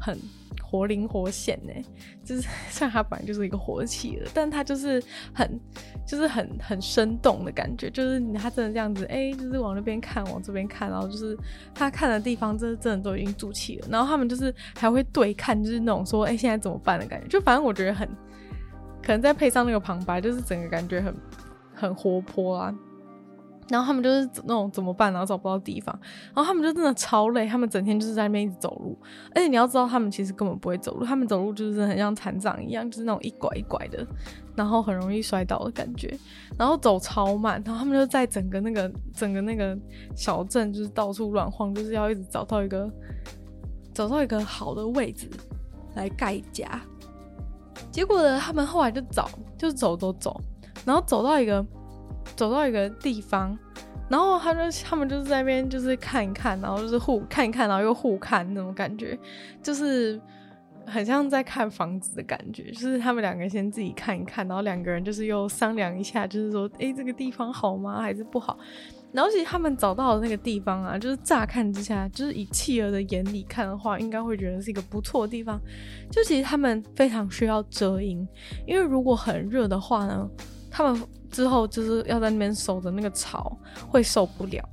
[0.01, 0.19] 很。
[0.69, 1.73] 活灵活现呢，
[2.25, 5.01] 就是 虽然它本来就是一个活企鹅，但它就是
[5.33, 5.61] 很，
[6.07, 11.37] 就是很很生动的感觉，就是他真的这样子，哎、就是往那边看，往这边看，然后就是
[11.75, 13.89] 他看的地方，真的真的都已经住气了。
[13.91, 17.27] 然后他们就是还会对看，就是那种说，哎、现在怎么办的感觉。
[17.27, 18.09] 就反正我觉得很，
[19.03, 21.15] 可能再配上那个旁白，就是整个感觉很
[21.75, 22.75] 很活泼啊。
[23.69, 25.99] 然后他们就是那种怎么办，然后找不到地方，
[26.35, 28.97] 然后他们就真的超累，他们整天就是在那边一直走路，
[29.35, 34.07] 而且你要知道，他们其实根本不会走路，他们走路就是很像残障一样，就是那种一拐一拐的，
[34.55, 36.17] 然后很容易摔倒的感觉，
[36.57, 39.77] 然后走超慢，然后他们就在整个那个整个那个
[40.15, 42.89] 小镇就是到处乱晃，就是要一直找到一个
[43.93, 45.29] 找到一个好的位置
[45.97, 46.81] 来盖家。
[47.91, 50.41] 结果呢，他们后来就找，就走走走，
[50.85, 51.67] 然后走到一个。
[52.35, 53.57] 走到一个地方，
[54.09, 59.19] 然后他就他们就是在那边就是看一看，然后就是互看一看，然后又互看那种感觉，
[59.63, 60.21] 就是
[60.87, 62.71] 很像在看房子的感觉。
[62.73, 68.01] 就是他们两个先自己看一看，然后两个人就是又商量一下，就是说，诶，这个地方好吗？
[68.01, 68.59] 还是不好？
[69.13, 75.59] 然后其实他们找到的那个地方啊，就是乍看之下，就是以企鹅的眼里看的话，应该会觉得是一个不错的地方。
[76.11, 78.29] 就其实他们非常需要遮阴，
[78.67, 80.29] 因为如果很热的话呢，
[80.71, 81.03] 他们。
[81.37, 83.55] 之后就是要在那边守着那个巢，
[83.91, 84.67] 会受不了，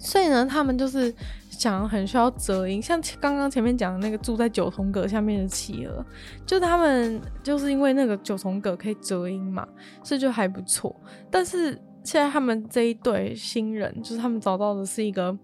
[0.00, 1.14] 所以呢，他们就是
[1.50, 2.82] 想很需要遮阴。
[2.82, 6.04] 像刚刚前面讲的那个住在九重阁下面的企鹅，
[6.44, 9.64] 就他们就是因为那个九重阁可以遮阴嘛，
[10.02, 10.92] 所以就还不错。
[11.30, 15.38] 但是现在他们这一对新人，就是他们找到的是一个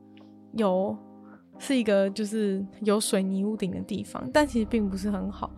[0.54, 0.98] 有
[1.61, 5.48] 是一个就是有水泥屋顶的地方，但其实并不是很好。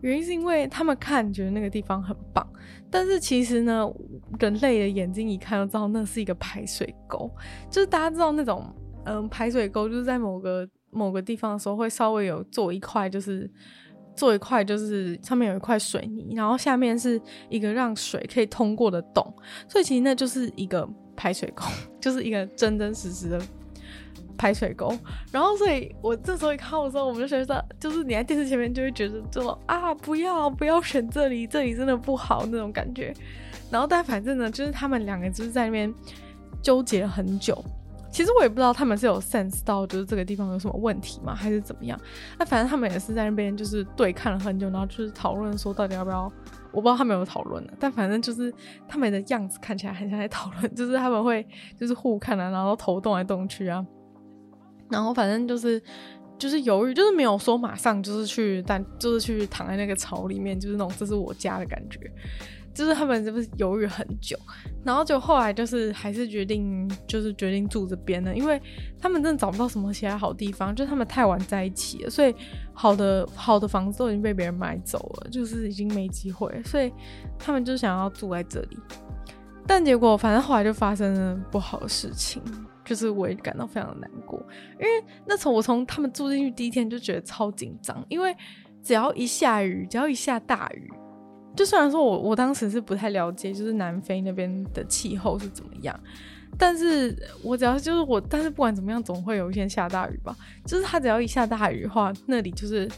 [0.00, 2.48] 原因是因为他们看觉得那个地方很棒，
[2.90, 3.86] 但是其实呢，
[4.38, 7.30] 人类的眼睛一看就知道那是一个排水沟。
[7.70, 8.64] 就是大家知道那种，
[9.04, 13.50] 嗯，排水沟就是在某个某个地方的时候会稍微有做一块，就是
[14.16, 19.34] 做一块，就是上面有一块水泥，然后下面是一个让水可以通过的洞，
[19.68, 21.64] 所以其实那就是一个排水沟，
[22.00, 23.40] 就是一个真真实实的。
[24.38, 24.96] 排水沟，
[25.32, 33.12] 然后所以我这时候一看的时候，我们就觉得，就是你在电视前面就会觉得这种啊，不要不要选这里，这里真的不好那种感觉。
[33.70, 35.92] 然后但反正呢，就是他们两个就是在那边
[36.62, 37.62] 纠结了很久。
[38.10, 42.00] 其实我也不知道他们是有 sense 到就是这个地方有什么问题吗，还是怎么样？
[42.38, 46.32] 那反正他们也是在那边就是对看了很久，然后就是讨论说到底要不要。
[46.70, 48.52] 我不知道他们有没有讨论的，但反正就是
[48.86, 51.46] 他们的样子看起来很像在讨论，就是他们会
[51.78, 53.84] 就是互看啊，然后头动来动去啊。
[54.90, 55.82] 然后反正就是
[56.38, 62.00] 就是犹豫，就是没有说马上就是去，但就是去躺在那个巢里面，就是那种这是我家的感觉。
[62.74, 64.38] 就是他们就是犹豫很久，
[64.84, 68.60] 然后就后来就是还是决定就是决定住这边了，因为
[69.00, 72.32] 他们真的找不到什么其他好地方，就是他们太晚在一起了，所以
[72.72, 76.92] 好的好的房子都已经被别人买走了，就是已经没机会，所以
[77.36, 78.78] 他们就想要住在这里。
[79.66, 82.40] 但结果反正后来就发生了不好的事情。
[82.88, 84.42] 就是我也感到非常的难过，
[84.80, 88.34] 因为那从我从他们住进去第一天就觉得超紧张，因为
[88.82, 90.90] 只要一下雨，只要一下大雨，
[91.54, 96.00] 就虽然说我我当时是不太了解，就是南非那边的气候是怎么样，
[96.56, 100.34] 但是我只要就是我，但是不管怎么样，总会有一天下大雨吧。
[100.64, 102.88] 就是它只要一下大雨的话，那里就是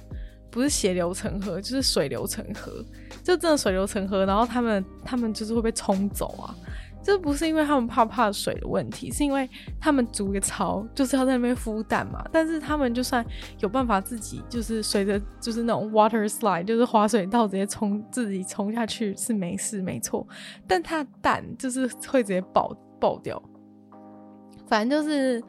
[0.53, 2.85] 不是血流成河，就是水流成河，
[3.25, 6.55] 就真的水流成河，然后他们他们就是会被冲走啊。
[7.03, 9.49] 这不是因为他们怕怕水的问题，是因为
[9.81, 12.25] 他们筑个巢就是要在那边孵蛋嘛。
[12.31, 13.25] 但是他们就算
[13.59, 20.27] 有办法自己就是随着就是那种 water slide，就是滑水道直接冲自己冲下去是没事没错，
[20.67, 23.43] 但它的蛋就是会直接爆爆掉，
[24.67, 25.43] 反正就是。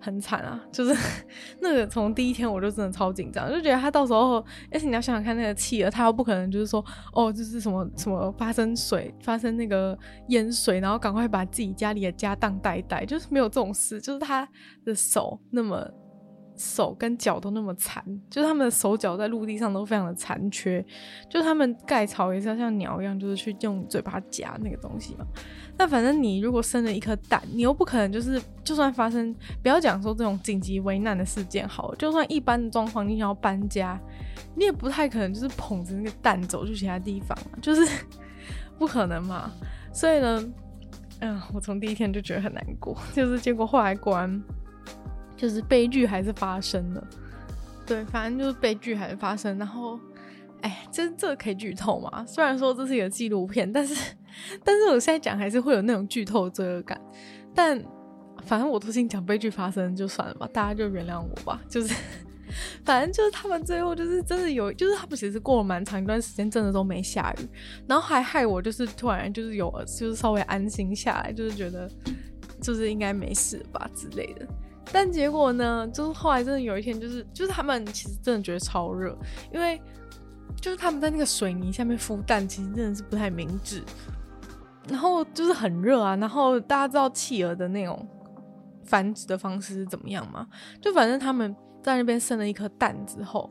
[0.00, 0.94] 很惨啊，就是
[1.60, 14.48] 那个从第一天我就真的超紧张，就觉得他到时候，而且你要想想看，那个企鹅他又不可能就是说，哦，就是什么什么发生水，发生那个淹水，然后赶快把自己家里的家当带带，就是没有这种事，就是他
[14.84, 15.88] 的手那么。
[16.56, 20.84] 手跟脚都那么残，就是他们的手脚在陆地上都非常的残缺，
[21.28, 25.26] 就是他们盖巢也是要像鸟一样，就是去用嘴巴夹那个东西嘛。
[25.78, 34.00] 那反正你如果生了一颗蛋，你又不可能就是，就算发生，不要讲说这种紧急危难的事件好了，就算一般的状况，你想要搬家，
[34.54, 37.86] 你也不太可能就是捧着那个蛋走去其他地方，就是
[38.78, 39.50] 不可能嘛。
[39.92, 40.44] 所以呢，
[41.20, 44.42] 嗯，我从第一天就觉得很难过，就是结果后来果然。
[45.36, 47.06] 就是悲剧还是发生了，
[47.86, 49.58] 对，反正就是悲剧还是发生。
[49.58, 50.00] 然后，
[50.62, 52.24] 哎，这这可以剧透吗？
[52.26, 53.94] 虽然说这是一个纪录片，但是，
[54.64, 57.00] 但是我现在讲还是会有那种剧透的罪恶感。
[57.54, 57.80] 但
[58.44, 61.60] 反正我都先讲悲剧发生就算了吧，大家就原谅我吧。
[61.68, 61.94] 就是，
[62.84, 67.48] 反正就是他们最后就是真的有，就是他们其实过了蛮长一段时间，真的都没下雨，
[67.86, 71.90] 然后还害我就是突然就是有就是稍微安心下来，就是觉得
[72.60, 74.46] 就是应该没事吧之类的。
[74.92, 79.16] 但结果呢，就是后来真的有一天，就是就是他们其实真的觉得超热，
[79.52, 79.80] 因为
[80.60, 83.82] 就是他们在那个水泥下面孵蛋，其实真的是不太明智。
[84.88, 88.06] 然后就是很热啊，然后大家知道企鹅的那种
[88.84, 90.46] 繁殖的方式是怎么样吗？
[90.80, 93.50] 就反正他们在那边生了一颗蛋之后，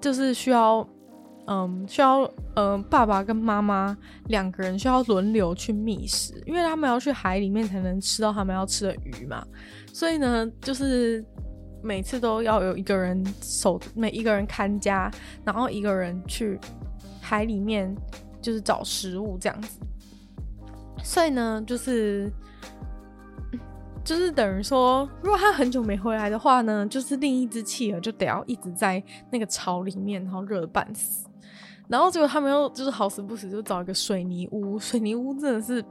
[0.00, 0.88] 就是需要。
[1.52, 3.94] 嗯，需要嗯，爸爸跟妈妈
[4.28, 9.46] 两个人需要轮流去觅食，因为他们要去海里面才能吃到他们要吃的鱼嘛。
[9.92, 11.22] 所以呢，就是
[11.82, 15.10] 每次都要有一个人守，每一个人看家，
[15.44, 16.58] 然后一个人去
[17.20, 17.94] 海里面
[18.40, 19.78] 就是找食物这样子。
[21.04, 22.32] 所以呢，就是
[24.02, 31.26] 就是等于说，如果他很久没回来的话呢，就是另一只企鹅就得要一直在那个巢里面，然后热得半死。
[31.92, 35.84] 然后结果他们又就是好死不死就找一个水泥屋，水泥屋真的是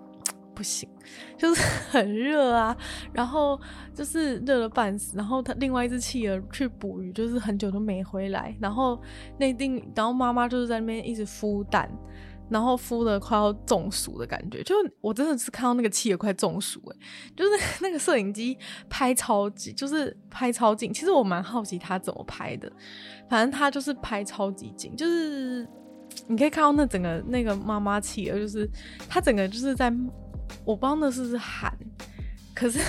[0.55, 0.89] 不行，
[1.37, 1.61] 就是
[1.91, 2.75] 很热啊，
[3.13, 3.59] 然后
[3.93, 5.15] 就是热了半死。
[5.15, 8.57] 然后他另外一只企鹅去捕鱼，就是很久都没回来。
[8.59, 8.99] 然后
[9.37, 11.87] 那定，然后妈妈就是在那边一直孵蛋，
[12.49, 14.63] 然后孵的快要中暑的感觉。
[14.63, 16.97] 就我真的是看到那个企鹅快中暑诶，
[17.35, 17.51] 就是
[17.83, 18.57] 那个摄影机
[18.89, 20.91] 拍超级，就是拍超近。
[20.91, 22.71] 其实我蛮好奇他怎么拍的，
[23.29, 25.67] 反正他就是拍超级近，就是。
[26.28, 28.69] 你可以看到那整个那个妈妈企鹅，就是
[29.10, 29.91] 她整个就是在，
[30.63, 31.76] 我不知道那是不是喊，
[32.54, 32.80] 可是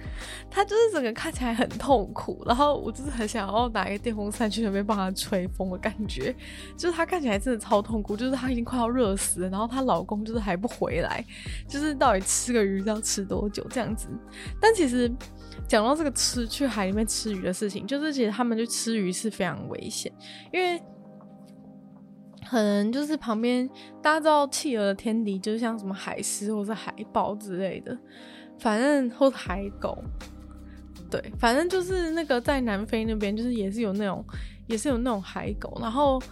[0.48, 6.34] 她就是整个看起来很痛苦，然后我就是很想要拿一个电风扇去那边帮她吹风的感觉，
[6.76, 11.24] 就是她看起来真的超痛苦，就是她已经快要热死了，然后她老公就是还不回来，
[11.66, 14.06] 就是到底吃个鱼要吃多久这样子？
[14.60, 15.10] 但其实
[15.66, 20.12] 讲到这个吃去海里面吃鱼的事情，就是其实他们去吃鱼是非常危险，
[20.52, 20.80] 因为。
[22.52, 23.66] 可能就是旁边
[24.02, 27.96] 大家知道企鹅的天敌，就是像什么海狮或者海豹之类的，
[28.58, 30.04] 反正或者海狗，
[31.10, 34.22] 对，反正就是那个在南非那边，就是也是有那种，
[34.66, 36.22] 也是有那种海狗，然后。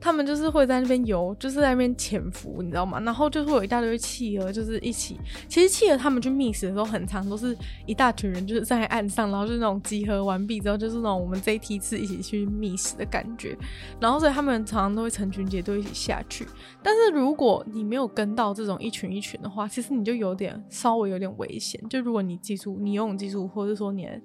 [0.00, 3.00] 他们就是会在那边游，就是在那边潜伏，你知道吗？
[3.00, 5.18] 然后就会有一大堆企鹅，就是一起。
[5.48, 7.56] 其实企鹅他们去觅食的时候，很常都是
[7.86, 13.56] 一大群人，就是在岸上，然后就是那种集合完毕之后，就是那种我们这一梯次一起去觅食的感觉。
[13.98, 16.46] 然后所以他们常常都会成群结队一起下去。
[16.82, 21.80] 但是如果你没有跟到这种一群一群的话，其实你就有点稍微有点危险。
[21.88, 24.20] 就如果你技术、你游泳技术，或者说你的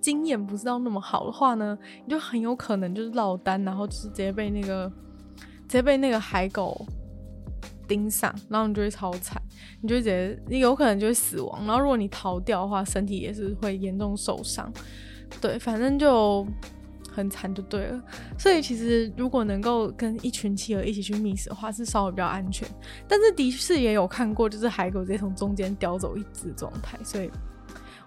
[0.00, 4.92] 经验不是到那么好的话呢，你就很有可能就是落单，然后就是直接被那个。
[5.74, 6.86] 直接被那个海狗
[7.88, 9.42] 盯上，然后你就会超惨，
[9.82, 11.66] 你就觉得你有可能就会死亡。
[11.66, 14.72] 然后如果你逃掉的话，身体也是会严重受伤。
[15.40, 16.46] 对，反正就
[17.10, 18.00] 很惨就对了。
[18.38, 22.68] 所以其实如果能够跟一群企鹅一起去觅食的话，是稍微比较安全。
[23.08, 27.28] 但是的确也有看过，就是海狗直接从中间叼走一只状态，所以。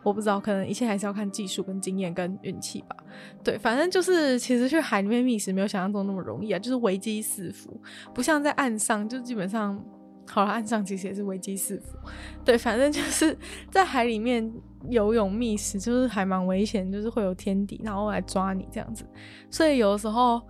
[0.08, 2.96] 我不知道，可能一切还是要看技术、跟经验、跟运气吧。
[3.44, 7.78] 对，反正就是，其实去海里面觅食没有想象中那么容易啊，就是危机四伏，
[8.14, 9.78] 不像在岸上，就基本上，
[10.26, 11.98] 好了，岸上其实也是危机四伏。
[12.46, 13.38] 对，反正就是
[13.70, 14.50] 在海里面
[14.90, 19.06] 游泳觅食，就是还蛮危险，就是会有天敌然后来抓你这样子。
[19.52, 20.42] 所以有的时候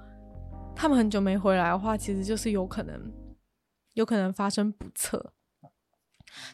[0.76, 3.12] 他们很久没回来的话，其实就是有可能，
[3.96, 5.34] 有可能发生不测。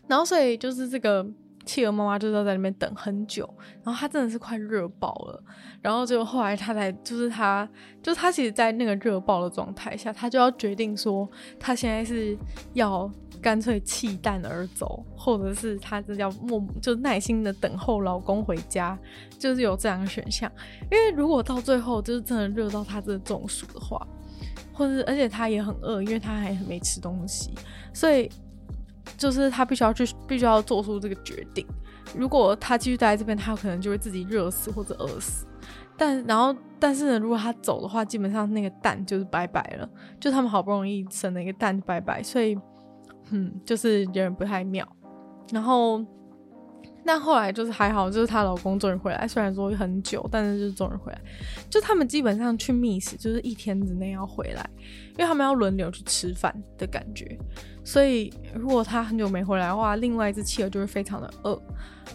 [0.07, 1.25] 然后所以就是这个
[1.65, 3.47] 企鹅妈妈就是要在那边等很久，
[3.83, 5.43] 然后她真的是快热爆了。
[5.81, 7.67] 然后就后来她才就是她，
[8.01, 12.37] 就是她其实，在那个热爆的状态下，她就要决定说，她现在是
[12.73, 13.09] 要
[13.41, 18.97] 干脆弃蛋而走，或者是她是要默就耐心的等候老公回家，
[19.37, 20.51] 就是有这样的选项。
[20.91, 24.05] 因为如果到最后就是真的热到她真的中暑的话，
[24.73, 27.53] 或者是而且她也很饿，因为她还没吃东西，
[27.93, 28.29] 所以
[29.17, 31.65] 就是他必须要去，必须要做出这个决定。
[32.15, 35.45] 如果他继续待在这边，他有可能就会自己热死或者饿死。
[35.95, 39.87] 但然后，但是呢，如果他走的话，基本上那个蛋就是拜拜了，
[40.19, 42.57] 就他们好不容易生了一个蛋拜拜，所以，
[43.29, 44.87] 嗯，就是有点不太妙。
[45.51, 46.03] 然后，
[47.05, 51.21] 但后来就是还好，就是她老公终于回来，虽然说很久，但是就是终于回来。
[51.69, 54.69] 就他们基本上去觅食，就是一天之内要回来，
[55.11, 57.37] 因为他们要轮流去吃饭的感觉。
[57.85, 61.61] 所以，如果他很久没回来的话，另外一只企鹅就会非常的饿。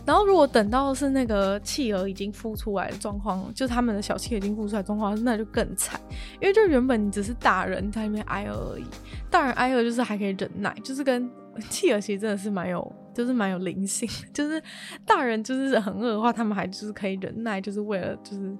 [0.06, 6.00] 然后，如果等到是那个企鹅已经孵出来的状况，就他们的小企鹅已经孵出来的状况，那就更惨。
[6.40, 8.86] 因为就原本你只是大人在那边挨饿而已，
[9.30, 11.30] 大人挨饿就是还可以忍耐，就是跟
[11.68, 14.08] 企鹅其实真的是蛮有，就是蛮有灵性。
[14.32, 14.62] 就是
[15.04, 18.56] 大人就是很饿的话，他们还就是可以忍耐，就是为了就是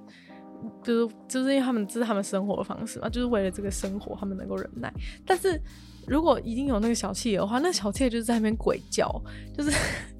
[0.83, 4.93] 就是就是因为他们这是他们生活的方式嘛，就是为了这个生活，他们能够忍耐。
[5.25, 5.57] 但是
[6.07, 9.09] 如果已经有那个小妾的话，那小妾就是在那边鬼叫，
[9.57, 9.71] 就是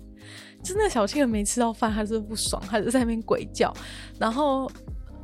[0.64, 3.74] 就是那小妾没吃到饭，还是不爽，还是在那边鬼叫。
[4.18, 4.72] 然后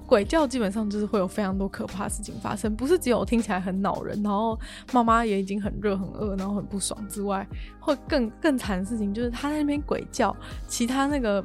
[0.08, 4.58] 鬼叫基本上就是会有非常多可怕的事情发生，不是只有听起来很恼人，然后
[4.94, 7.48] 妈妈也已经很热很饿，然后很不爽之外，
[7.80, 10.36] 会更更惨的事情就是他在那边鬼叫，
[10.68, 11.44] 其他那个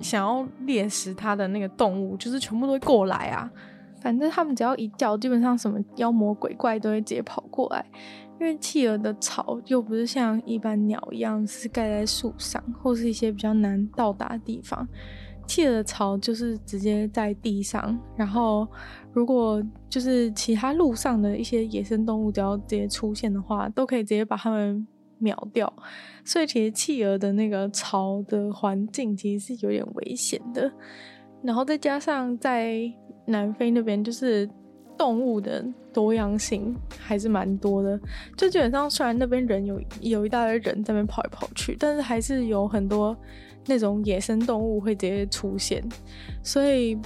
[0.00, 3.50] 想要猎食他的那个动物，就是全部都会过来啊。
[4.00, 7.84] 反正他们只要一叫，基本上什么妖魔鬼怪都会直接跑过来。
[8.40, 14.88] 因为企鹅的巢又不是像一般鸟一样是盖在树上，或是一些比较难到达的地方。
[15.50, 18.64] 企鹅的巢就是直接在地上，然后
[19.12, 24.86] 如果就是其他路上的一些野生动物只要直接出现的话，都可以直接把它们
[25.18, 25.72] 秒掉。
[26.24, 30.70] 所以其实企鹅的那个巢的环境其实是有点危险的。
[31.42, 32.80] 然后再加上在
[33.26, 34.48] 南非那边就是。
[34.98, 37.98] 动物的多样性还是蛮多的，
[38.36, 43.16] 就基本上虽然那边人有有一大堆人在那边跑来跑去，但是还是有很多
[43.66, 45.82] 那种野生动物会直接出现，
[46.42, 46.98] 所以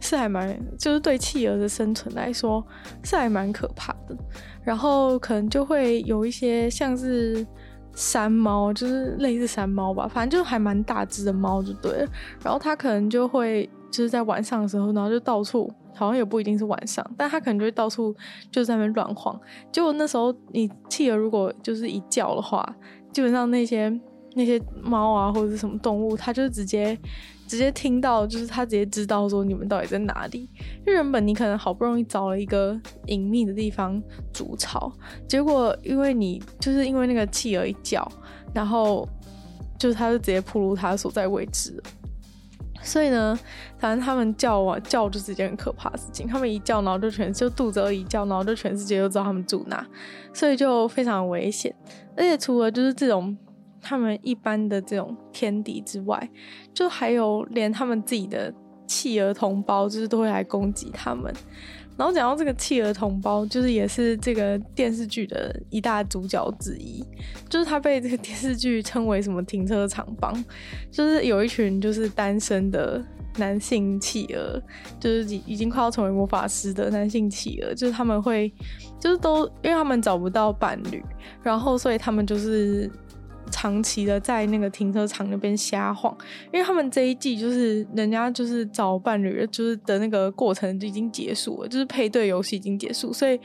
[0.00, 2.64] 是还蛮就是对企鹅的生存来说
[3.02, 4.16] 是还蛮可怕的。
[4.62, 7.46] 然后可能就会有一些像是
[7.94, 12.08] 山猫，就是类似山猫吧，反正就是还蛮大只的猫就对了。
[12.42, 15.70] 然后它可能就会就是在晚上的时候，然后就到处。
[15.96, 18.12] 好像也不一定是晚上，但他可能就会到处
[18.50, 19.40] 就在那边乱晃。
[19.70, 22.68] 结果那时候你企鹅如果就是一叫的话，
[23.12, 23.88] 基本上那些
[24.34, 26.98] 那些猫啊或者是什么动物，它就直接
[27.46, 30.48] 直接听到，就是它直接知道说你们到底在哪里。
[30.84, 34.92] 就原本你可能好不容易找了一个隐秘的地方筑巢，
[35.28, 38.06] 结果因为你就是因为那个企鹅一叫，
[38.54, 39.08] 然后
[39.78, 41.82] 就是它就直接暴露它所在位置。
[42.82, 43.38] 所以呢，
[43.78, 46.26] 反正他们叫啊叫就是一件很可怕的事情。
[46.26, 49.86] 他们一叫，然后就全就肚子饿一叫，然后就全世界都知道他们住哪，
[50.34, 51.74] 所以就非常危险。
[52.14, 53.34] 而且除了就是这种
[53.84, 56.30] 他们一般的这种天敌之外，
[56.72, 58.52] 就还有连他们自己的
[58.86, 61.32] 企鹅同胞，就是都会来攻击他们。
[61.96, 67.04] 然后讲到这个企鹅同胞，就是也是这个电视剧的一大主角之一，
[67.48, 70.44] 就是他被这个电视剧称为什么停车场帮，
[70.90, 73.00] 就是有一群就是单身的
[73.36, 74.60] 男性企鹅，
[74.98, 78.52] 就是已已经快要成为魔法师的男性企鹅，就是他们会
[78.98, 81.00] 就是都因为他们找不到伴侣，
[81.44, 82.90] 然后所以他们就是。
[83.54, 86.12] 长期的在那个停车场那边瞎晃，
[86.52, 93.38] 因为他们这一季就是人家就是找伴侣，就是的那个过程就已经结束了，就是配对游戏已经结束，所以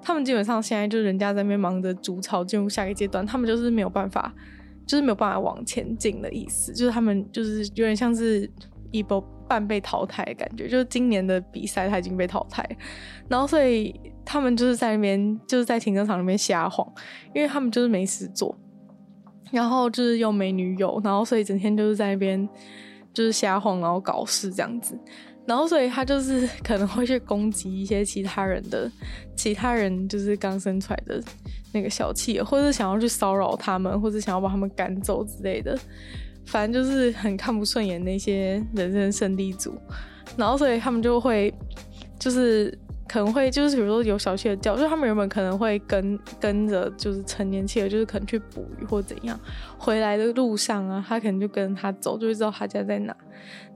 [0.00, 4.32] 他们基本上现在就是人家在那边忙着筑巢进入下一个阶段，他们就是没有办法，
[4.86, 8.48] 就是没有办法往前进的意思，就是他们就是有点像是
[8.92, 12.64] 一波半被淘汰的感觉，就是今年的比赛他已经被淘汰，
[13.28, 13.92] 然后所以
[14.24, 16.86] 他们就是在那边就是在停车场那边瞎晃，
[17.34, 18.56] 因为他们就是没事做。
[19.50, 22.48] 然后就是又没女友，然后所以整天就是在那边
[23.12, 24.98] 就是瞎晃，然后搞事这样子。
[25.46, 28.90] 然后所以他就是可能会去攻击一些其他人的，
[29.36, 31.22] 其他人就是刚生出来的
[31.72, 35.78] 那个小气，或者想要去骚扰他们，或者想要把他们赶走之类的。
[36.46, 39.78] 反正就是很看不顺眼那些人生胜利组。
[40.36, 41.54] 然后所以他们就会
[42.18, 42.76] 就是
[43.08, 49.38] 可能会就是比如说有小企鹅叫，就是他们原本可能会跟跟着就是成年企鹅，就是可能去捕鱼或怎样，
[49.78, 53.16] 回来的路上啊，他可能就跟着他走，就会知道他家在哪。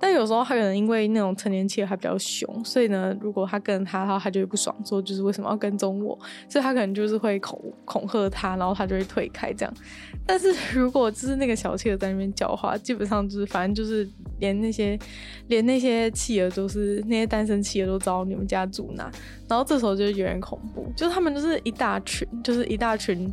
[0.01, 6.19] 但有时候他可能因为那种成年企鹅还比较凶，所以呢，如果他跟着他的话，他就会不爽，说就是为什么要跟踪我？
[6.49, 9.73] 所以他可能就是会恐恐吓他，然后他就会退开这样。
[10.27, 14.09] 但是如果就是那个小企鹅在那边叫话，基本上就是反正就是
[14.39, 14.99] 连那些
[15.49, 19.11] 连那些企鹅都是那些单身企鹅都知道你们家住哪，
[19.49, 23.33] 然后这时候就有点恐怖，就是他们就是一大群，就是一大群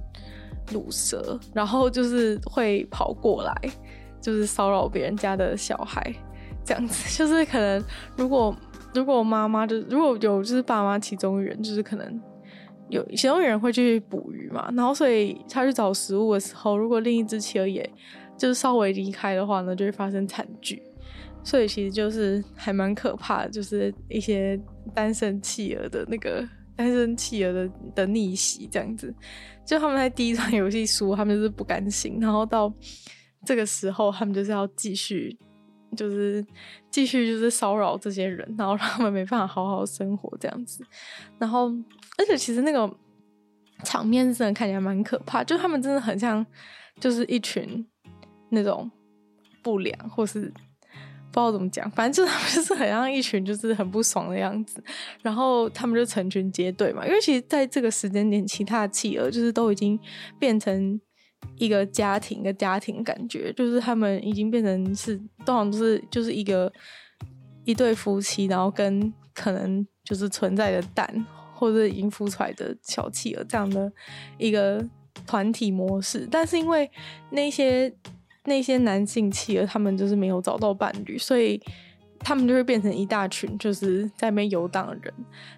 [0.71, 3.53] 鲁蛇，然后就是会跑过来，
[4.19, 6.13] 就是骚扰别人家的小孩。
[6.65, 7.81] 这样子就是可能，
[8.17, 8.53] 如果
[8.93, 12.21] 如果妈妈就如果有就是爸妈其中一人就是可能
[12.89, 17.89] 有其中有人会去捕鱼嘛，然后所以他去找食物的时候，如果另一只企鹅也
[18.37, 20.81] 就是稍微离开的话呢，就会发生惨剧。
[21.43, 24.59] 所以其实就是还蛮可怕的，就是一些
[24.93, 29.13] 单身企鹅的那个单身企鹅的的逆袭这样子。
[29.65, 32.73] 就他们在第一场游戏输，他们就是不甘心，然后到
[33.45, 35.37] 这个时候他们就是要继续。
[35.95, 36.45] 就是
[36.89, 40.83] 继续就是骚扰这些人，然后让他们没办法好好生活这样子。
[41.37, 41.69] 然后，
[42.17, 42.91] 而且其实那个
[43.83, 46.45] 场面真的看起来蛮可怕，就他们真的很像
[46.99, 47.85] 就是一群
[48.49, 48.89] 那种
[49.61, 50.53] 不良，或是不知
[51.33, 54.83] 道怎么讲，反正就是他们就是很像一群就是很不爽的样子。
[55.21, 59.99] 然后他们就成群结队嘛，因为其实在这个时间点，其他的企鹅就是都已经
[60.37, 60.99] 变成。
[61.57, 66.71] 一个家庭，一个家庭感觉，就是他们已经变成是，通常都是就是一个
[67.65, 73.91] 一对夫妻，然后跟可能就是存在的蛋，或者已经孵出来的小企鹅这样的
[74.37, 74.83] 一个
[75.25, 76.27] 团体模式。
[76.29, 76.89] 但是因为
[77.31, 77.93] 那些
[78.45, 81.61] 那些男性企鹅，他们就是没有找到伴侣，所以。
[82.19, 85.13] 他们就会变成一大群，就是在那边游荡的人，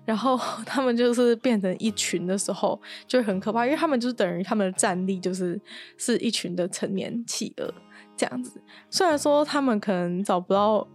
[0.05, 5.59] 然后 他们就是变成一群的时候，就很可怕，因为他们就是等于他们的战力就是
[5.97, 7.73] 是一群的成年企鹅
[8.15, 8.61] 这样子。
[8.89, 10.87] 虽然说他们可能找不到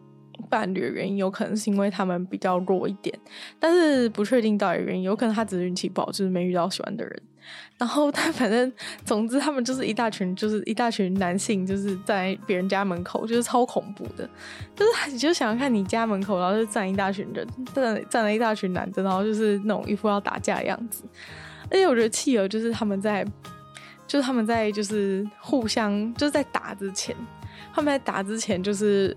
[0.50, 3.18] 伴侣的原因，有可能是因为他们比较弱一点，
[3.58, 7.22] 但是不确定到底原因，有可能他只是运气不好，就是没遇到喜欢的人。
[7.76, 8.72] 然后他反正
[9.04, 14.28] 总之他们就是一大群，就是一大群男性，就是在别人家门口，就是超恐怖的。
[14.76, 21.02] 就是你就想要看你家门口，然后就站一大群人，站站了一大群男的，然后就是那种一副要打架的样子。
[21.68, 23.26] 而且我觉得企鹅就是他们在，
[24.06, 27.14] 就是他们在就是互相就是在打之前，
[27.74, 29.14] 他们在打之前就是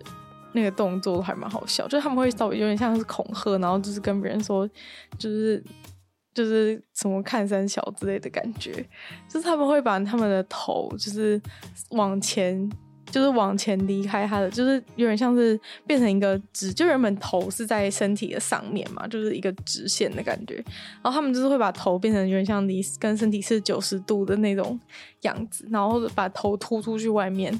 [0.53, 4.68] 那个动作还蛮好笑，就他们会稍微有点像是恐吓，然后就是跟别人说，
[5.20, 5.64] 就是。
[6.38, 8.72] 就是什么看三小之类的感觉，
[9.28, 11.42] 就是他们会把他们的头就是
[11.90, 12.70] 往前，
[13.10, 20.64] 就是往前离开他的，就是有点像是变成一个直，就原本头是在身体的上面嘛，就是一个直线的感觉。
[21.02, 24.80] 然后他们就是会把头变成有点像离跟身体是九十度的那种
[25.22, 27.52] 样子，然后把头突出去外面，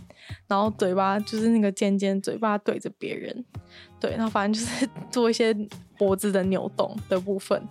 [0.48, 3.44] 然后嘴巴就是那个尖尖嘴巴对着别人，
[4.00, 5.52] 对，然后反正就是 做一些
[5.98, 7.62] 脖子的扭动的部分，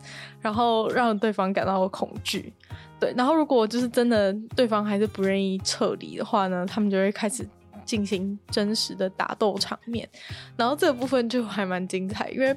[0.40, 2.52] 然后让对方感到恐惧。
[2.98, 7.48] 对，然后如果就是真的对方还是不愿意撤离的话呢，他们就会开始。
[7.84, 10.08] 进行真实的打斗场面，
[10.56, 12.52] 然后这个部分就还蛮精彩，因为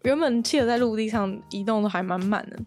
[0.00, 2.58] 原本企鹅在陆地上移动都还蛮慢的，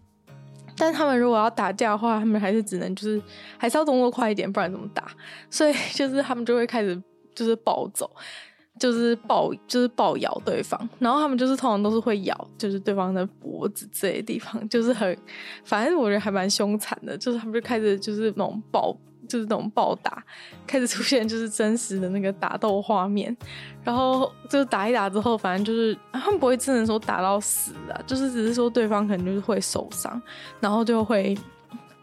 [0.76, 3.20] 但他们如果要打架的话，他们还是只能就是
[3.58, 5.10] 还是要动作快一点，不然怎么打？
[5.50, 6.96] 所以就是他们就会开始
[7.34, 8.08] 就是暴走，
[8.78, 15.16] 就是暴就是暴咬对方，然后他们就是通常都是会咬就是对方的脖子这些地方，就是很
[15.64, 18.96] 反正我觉得还蛮凶残的，就是他们就开始就是那种暴。
[19.28, 20.22] 就是那种暴打，
[20.68, 23.36] 开始出现就是真实的那个打斗画面，
[23.82, 30.22] 然后就打一打之后，反正就是他们不会真的说打到死啊，就是只是说对方可能就是会受伤，
[30.60, 31.36] 然后就会，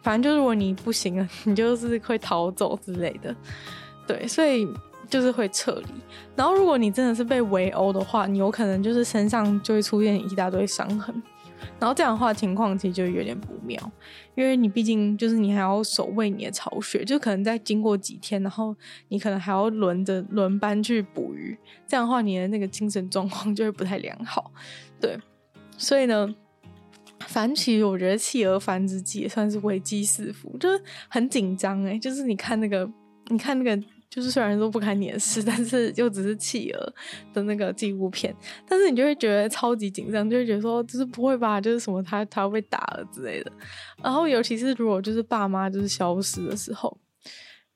[0.02, 3.34] 反正就是如果你不行了， 你就是会逃走之类的，
[4.06, 4.68] 对，所以
[5.10, 5.86] 就是会撤离。
[6.36, 11.22] 然后如果你真的是被围殴的话，你有可能就是身上就会出现一大堆伤痕。
[11.80, 13.80] 然后这样的话，情况其实就有点不妙，
[14.36, 18.76] 因为你毕竟就是你还要守卫你的巢穴，就可能再经过几天，然后
[19.08, 24.51] 你可能还要轮着轮班去捕鱼，这样的话你的那个精神状况就会不太良好。
[24.99, 25.18] 对，
[25.78, 26.36] 所以呢，
[27.28, 32.89] 反正其我觉得企鹅繁殖季也算是危机四伏，就是很紧张哎，就是你看那个，
[33.30, 33.84] 你看那个。
[34.14, 36.93] 就是虽然说不干你的事， 但是又只是企鹅
[37.34, 38.32] 的那个纪录片，
[38.68, 43.51] 但是你就会觉得超级紧张，就会觉得说就是不会吧，就是什么他他要被打了之类的。
[44.03, 46.95] 然后尤其是如果就是爸妈就是消失的时候，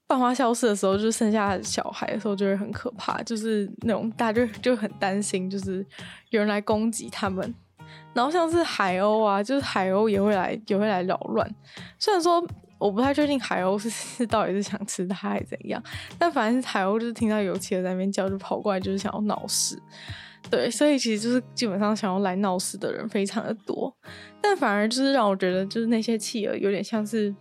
[0.06, 5.84] 爸妈消失的时候，就剩下小孩的时候就会很可怕，就是那种大家就就很担心，就是
[6.30, 7.52] 有人来攻击他们。
[8.14, 11.50] 然后像是海鸥啊，就是海鸥也会来，也会来扰乱。
[11.98, 12.46] 虽然说
[12.80, 15.82] 我不太确定海鸥是 到底是想吃它还是怎样，
[16.18, 19.78] 但反正海鸥就是听到有企鹅在那边叫，就跑过来，就是想要闹事。
[20.50, 23.94] 对，所以其实就是基本上想要来闹事的人非常的多，
[24.40, 27.36] 但反而就是让我觉得，就是那些企鹅有点像是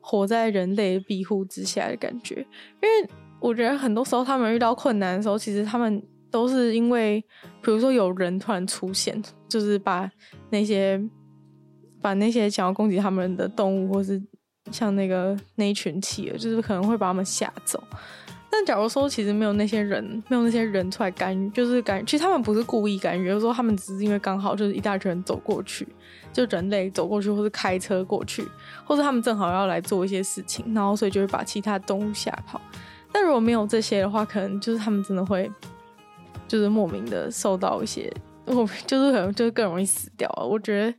[0.00, 2.46] 活在人类庇护之下的感觉，
[2.82, 3.08] 因为
[3.40, 7.18] 我觉得很多时候他们遇到困难的时候，其实他们都是因为，
[7.62, 10.10] 比如说有人突然出现，就是把
[10.50, 11.00] 那些
[12.02, 14.22] 把那些想要攻击他们的动物，或是
[14.70, 17.82] 像那个那一群企鹅，就是可能会把他们吓走。
[18.50, 25.86] 但假如说其实没有那些人，没有那些人出来干预，就是干预，其实他们不是故意干预，有时候他们只是因为刚好就是一大群人走过去，
[26.32, 28.42] 就人类走过去，或是开车过去，
[28.86, 32.58] 或者他们正好要来做一些事情，然后所以就会把其他动物吓跑。
[33.12, 35.50] 但如果没有这些的话，可能就是他们真的会，
[36.48, 38.10] 就是莫名的受到一些，
[38.46, 40.46] 我就是可能就是更容易死掉了。
[40.46, 40.94] 我觉得。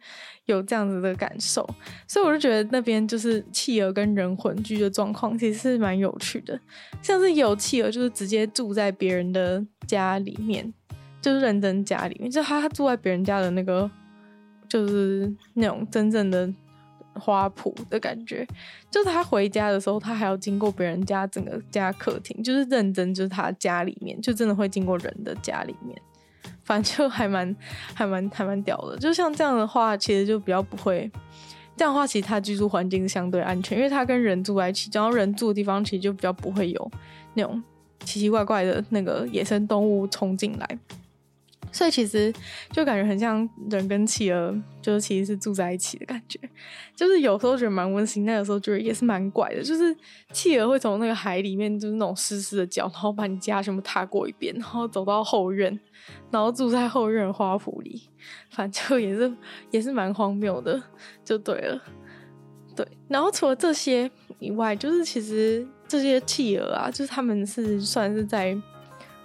[0.52, 1.68] 有这样子的感受，
[2.08, 6.60] 所以我就觉得那边就是企鹅跟人混居的状况，其实是蛮有趣的。
[7.02, 10.74] 像是有企鹅就是直接住在别人的家里面，
[11.22, 13.90] 就是认真家里面，就他住在别人家的那个，
[14.68, 16.52] 就是那种真正的
[17.14, 18.48] 花圃的感觉。
[18.90, 26.00] 就是他回家的时候，他还要经过别人家整个家客厅，就是认真就是他家里面，就真的会经过人的家里面。
[26.70, 27.56] 反正就还蛮、
[27.96, 28.96] 还蛮、还蛮屌的。
[29.00, 31.10] 就像这样的话，其实就比较不会。
[31.76, 36.92] 这样的话，其实它居住环境相对安全，因为它跟人住在一起，然后人住的地方其实就比较不会有
[37.34, 37.60] 那种
[38.02, 40.80] 奇奇怪怪的那个野生动物冲进来。
[41.72, 42.34] 所以其实
[42.72, 46.40] 就感觉很像人跟企鹅，就是其实是住在一起的感觉。
[46.96, 49.64] 就是有时候觉得蛮温馨，但有时候觉得也是蛮怪的。
[49.64, 49.96] 就是
[50.32, 55.80] 企鹅会从那个海里面，就是那种湿湿的脚，然后把你家全部踏过一遍，然后走到后院，
[56.32, 58.10] 然后住在后院花圃里。
[58.50, 59.32] 反正就也是
[59.72, 60.82] 也是蛮荒谬的，
[61.24, 61.82] 就对了。
[62.76, 64.10] 对，然后除了这些
[64.40, 68.60] 以外，就是其实这些企鹅啊，就是他们是算是在。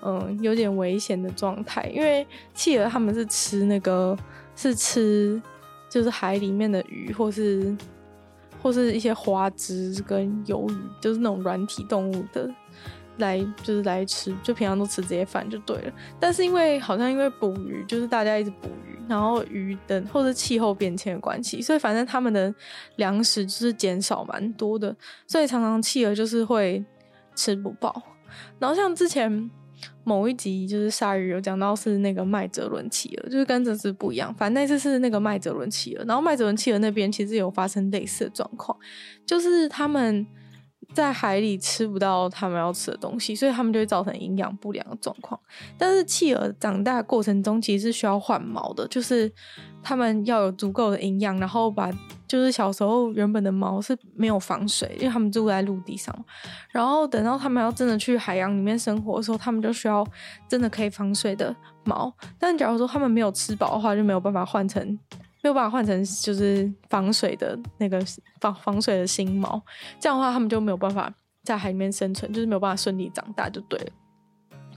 [0.07, 4.15] 嗯，有点危险的状态，因为企鹅他们是吃那个，
[4.55, 5.41] 是吃
[5.89, 7.75] 就是海里面的鱼，或是
[8.63, 12.55] 或是一些花枝跟鱿鱼，就是那种软体动物的，
[13.17, 15.93] 来就是来吃，就平常都吃这些饭就对了。
[16.21, 22.55] 但是因为好像因为捕鱼，就是大家一直捕鱼，然后鱼等或者气候变迁的关系，所以反正他们的
[22.97, 24.95] 粮食就是减少蛮多的，
[25.27, 26.85] 所以常常企鹅就是会
[27.35, 28.03] 吃不饱。
[28.59, 29.51] 然后像之前。
[30.05, 34.33] 某一集就是鲨鱼有讲到是那个麦哲伦企鹅，就是跟这只不一样。
[34.35, 38.79] 反正那次是那个麦哲伦企鹅，然后麦哲伦企鹅那边其实有发生类似的状况，
[39.25, 40.27] 就是他们
[40.93, 45.39] 在海里吃不到他们要吃的东西，所以他们就会造成营养不良的状况。
[45.79, 49.33] 但是企鹅长大的过程中其实是需要换毛的，就是。
[49.87, 51.93] 他们要有足够的营养，然后把
[52.27, 56.25] 就是小时候原本的毛是没有防水，因为他们住在陆地上。
[56.71, 60.03] 然后等到他们要真的去海洋里面生活的时候，他们就需要
[60.49, 61.55] 真的可以防水的
[61.85, 62.11] 毛。
[62.39, 64.99] 但假如说他们没有吃饱的话，就没有办法换成
[65.45, 68.03] 没有办法换成就是防水的那个
[68.41, 69.63] 防防水的新毛。
[70.01, 73.93] 这样的话，他们就没有办法在海里面生存，就是没有办法顺利长大，就对了。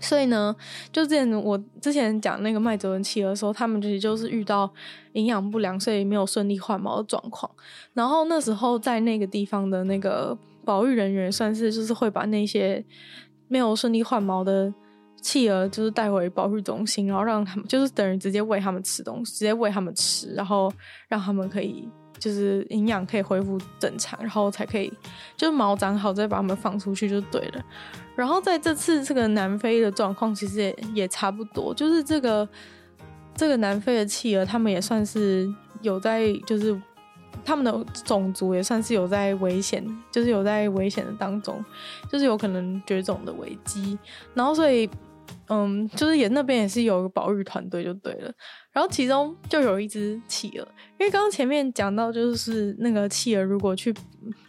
[0.02, 0.54] 所以呢，
[0.92, 4.70] 就之前我之前讲那个麦哲伦企鹅的时候，他们其实就是遇到
[5.14, 7.50] 营养不良，所以没有顺利换毛的状况。
[7.94, 12.84] 然后那时候在那个地方的那个保育人员，算是就是会把那些
[13.48, 14.72] 没有顺利换毛的
[15.22, 20.72] 企鹅，就是带回保育中心，然后让他们就是等于直接喂他们吃东西，直接喂他们吃，然后
[21.08, 21.88] 让他们可以。
[22.20, 24.92] 就是营养可以恢复正常，然后才可以
[25.36, 27.64] 就是毛长好再把它们放出去就对了。
[28.16, 32.50] 然后在这次这个南非的状况其实也也差不多，就是这个
[33.36, 35.48] 这个南非的企鹅，他们也算是
[35.84, 36.82] 有在就是
[37.46, 41.64] 他们的种族也算是有在危险，就是有在危险的当中，
[42.12, 43.96] 就是有可能绝种的危机。
[44.34, 44.90] 然后所以
[45.50, 48.32] 嗯，就是也那边也是有个保育团队就对了。
[48.72, 50.68] 然后其中就有一只企鹅，
[51.00, 53.94] 因为刚刚前面讲到，就是那个企鹅如果去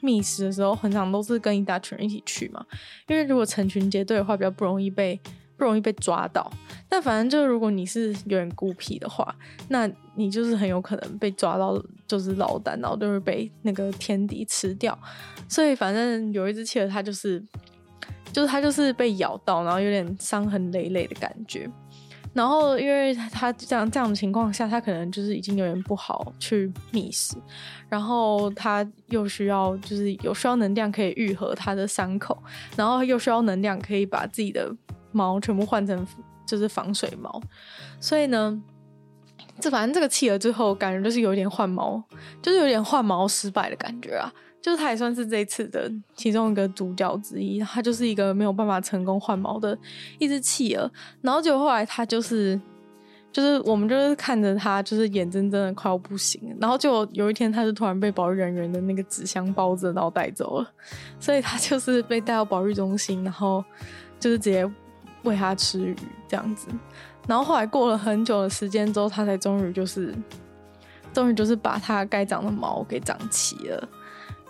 [0.01, 2.65] 觅食的时候，很常都是跟一大群人一起去嘛。
[3.07, 5.19] 因为如果成群结队的话，比较不容易被
[5.57, 6.51] 不容易被抓到。
[6.89, 9.35] 但反正就是如果你是有点孤僻的话，
[9.69, 14.99] 那你就是很有可能被抓到，就是老单，然后就会被那个天敌吃掉。
[15.49, 17.43] 所以反正有一只企鹅，它就是
[18.33, 21.69] 就是它就是被咬到，然后有点伤痕累累的感觉。
[22.35, 27.37] 然后，因为他这样这样的情况下，他可能就是已经有点不好去觅食，
[27.89, 32.41] 然后他又需要就是有需要能量可以愈合他的伤口，
[32.77, 34.71] 然后又需要能量可以把自己的
[35.11, 36.07] 毛全部换成
[36.47, 37.41] 就是防水毛，
[37.99, 38.63] 所以呢，
[39.61, 42.03] 这反正这个企鹅最后感觉就是有点换毛，
[42.41, 44.33] 就是有点换毛失败的感觉啊。
[44.61, 49.79] 就是他也算是这一次的其中一个主角之一，他就是一个没有办法成功换毛的
[50.19, 50.91] 一只企鹅。
[51.23, 52.61] 然后结果后来他就是，
[53.33, 56.43] 就是我们就是看着他，就是眼睁睁的快要不行。
[56.61, 60.69] 然后就有一天，他就突然被保育人员的那个纸箱包着，然后带走了。
[61.21, 63.65] 所以他就是被带到保育中心，然后
[64.19, 64.69] 就是直接
[65.23, 65.97] 喂他吃鱼
[66.27, 66.67] 这样子。
[67.29, 70.13] 然后后来过了很久的时间之后，他才终于就是，
[71.13, 73.89] 终于就是把它该长的毛给长齐了。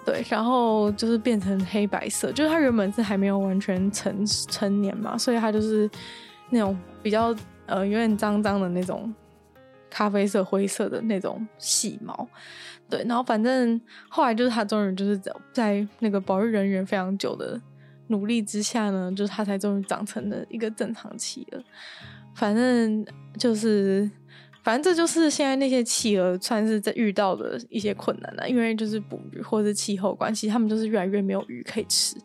[0.06, 5.90] 对，然后就是变成黑白色，就是它原本是还没有完全成成年嘛，所以它就是
[6.50, 7.34] 那种比较
[7.66, 9.12] 呃有点脏脏的那种
[9.90, 12.26] 咖啡色、灰色的那种细毛。
[12.88, 15.20] 对，然后反正后来就是它终于就是
[15.52, 17.60] 在那个保育人员非常久的
[18.06, 21.62] 努力之下呢，就是它才终于长成了一个正常期了。
[22.38, 23.04] 反正
[23.36, 24.08] 就是。
[24.64, 32.16] 反正这就是现在那些企鹅算是在遇到的一些困难了，因为就是捕鱼或是气候关系，他们就是越来越没有鱼可以吃，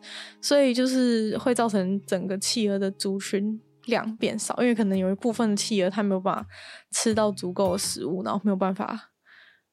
[0.42, 6.46] 所以就是会造成整个企鹅的族群量变少，因为可能有一部分的企鹅它没有办法
[6.90, 9.12] 吃到足够的食物，然后没有办法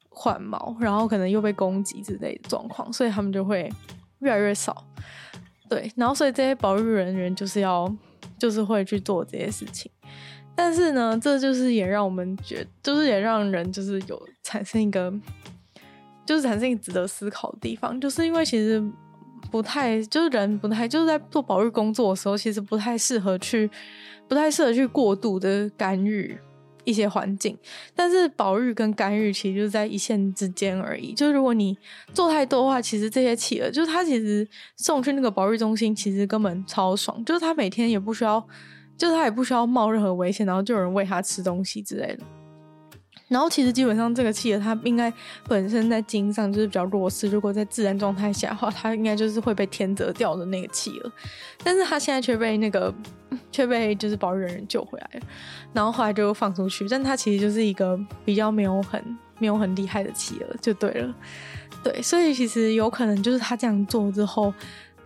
[0.07, 3.69] 换毛，然后可能又被攻击之类的状况，所以他们就会
[4.19, 4.85] 越来越少。
[5.67, 7.93] 对，然后所以这些保育人员就是要
[8.41, 9.91] 就是会去做这些事情。
[10.55, 15.13] 但是呢，这就是也让我们觉，就是也让人就是有产生一个，
[16.25, 18.83] 就是产生一个值得思考的地方，就是因为其实
[19.51, 23.69] 不太，就是人不太，就是在做保育工作的时候，其实不太适合去，
[24.27, 26.35] 不太适合去过度的干预
[26.83, 27.57] 一些环境。
[27.95, 31.13] 但是保育跟干预其实就是在一线之间而已。
[31.13, 31.77] 就是如果你
[32.13, 38.45] 做太多的话，其实这些企鹅，就是它其实送去那个保育中心，其实根本超爽，就是它每天也不需要。
[38.97, 42.23] 就是他也不需要冒任何危险，然后就有人喂它吃东西之类的。
[43.31, 45.11] 然后其实基本上这个企鹅它应该
[45.47, 51.09] 本身在基因上就是比较弱势，如果在自然状态下的话，它应该就是会被天择掉的那个企鹅。
[51.63, 52.93] 但是它现在却被那个
[53.49, 55.25] 却被就是保育人员救回来了，
[55.71, 56.85] 然后后来就放出去。
[56.89, 59.01] 但它其实就是一个比较没有很
[59.39, 61.15] 没有很厉害的企鹅，就对了。
[61.81, 64.53] 对，所以其实有可能就是他这样做之后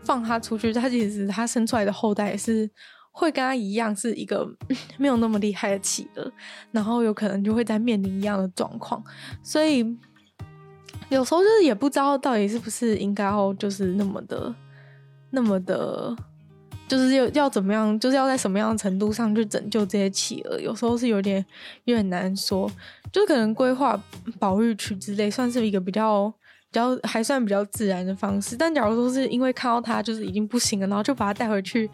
[0.01, 2.67] 放它出去，它其实它生出来的后代也是。
[3.17, 4.45] 会跟他一样是一个
[4.97, 6.31] 没有那么厉害的企鹅，
[6.71, 9.01] 然后有可能就会在面临一样的状况，
[9.41, 9.85] 所以
[11.07, 14.53] 有时候就是也不知道到底是不是应该要就是那么的
[15.29, 16.13] 那么的，
[16.89, 21.43] 就是要要怎么样，就是要在什么样的程度上去拯救这些企鹅，有时候是有点
[21.85, 22.69] 有点难说，
[23.13, 23.97] 就可能规划
[24.37, 26.29] 保育区之类算是一个比较
[26.69, 31.89] 比较还算比较自然的方式，但假如说是因为看到它就是已经不行了，然后就把它带回去。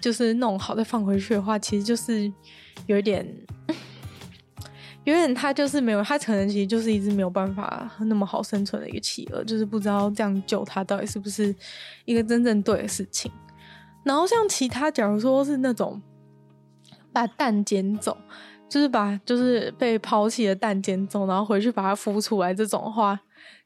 [0.00, 2.32] 就是弄好再放回去的话，其实就是
[2.86, 3.26] 有一点，
[5.04, 11.54] 有点它就是没有，它可能其实就是一只没有办法那么好生存的一个企鹅，就是不知道这样救它到底是不是
[12.04, 13.30] 一个真正对的事情。
[14.04, 16.00] 然后像其他，假如说是那种
[17.12, 18.16] 把蛋捡走，
[18.68, 23.18] 就是把就是被抛弃的蛋捡走，然后回去把它孵出来这种话，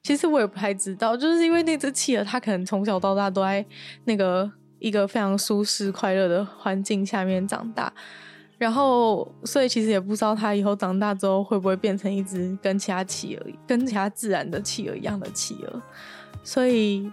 [0.03, 3.65] 其实我也不太知道，就是因为那只企鹅它可能从小到大都在
[4.05, 4.51] 那个。
[4.87, 7.93] 一个非常舒适、快乐的环境下面长大，
[8.57, 15.83] 然后，所以其实也不知道他以后长大之后会不会变成一只跟其他企鹅、跟其他自然的企鹅一样的企鹅，
[16.45, 17.11] 所以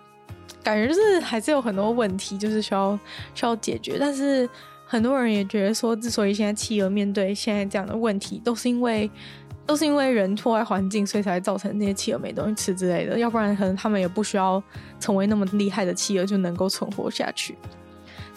[0.63, 2.99] 感觉就是还是有很多问题，就是需要
[3.33, 3.97] 需要解决。
[3.99, 4.47] 但是
[4.85, 9.09] 很多人也觉得说，之所以现在企鹅面对现在这样的问题，都是因为。
[9.65, 13.17] 都是因为人破坏环境，所以才造成那些企鹅没东西吃之类的。
[13.17, 14.61] 要不然，可能他们也不需要
[14.99, 17.57] 成为那么厉害的企鹅就能够存活下去。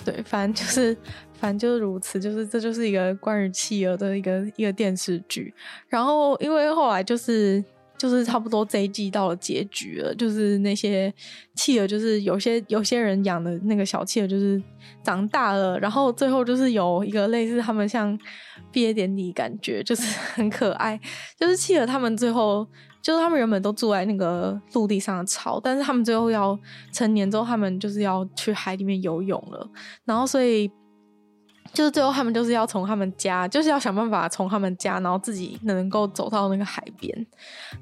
[0.05, 0.97] 对，反正就是，
[1.35, 2.21] 反正就是如此。
[2.21, 5.53] 就是这就是一个关于企鹅的一个一个电视剧。
[5.89, 7.65] 然后，因为后来就是。
[7.99, 11.13] 就是差不多这一季到了结局了，就是那些
[11.55, 14.63] 企鹅，就是有些有些人养的那个小企鹅，就是
[15.03, 18.19] 长大了，然后最后就是有一个类似他们像
[18.71, 20.03] 毕业典礼感觉，就是
[20.35, 21.01] 很可爱。
[21.39, 22.67] 就是企鹅他们最后，
[23.01, 26.59] 就是他们原本都住在那个陆地上的巢，但是他们最后要
[26.93, 29.69] 成年之后，他们就是要去海里面游泳了，
[30.05, 30.71] 然后所以。
[31.77, 37.15] 就是最后他们就是要从他们家，就是要想办法从他们家，然后自己能够走到那个海边，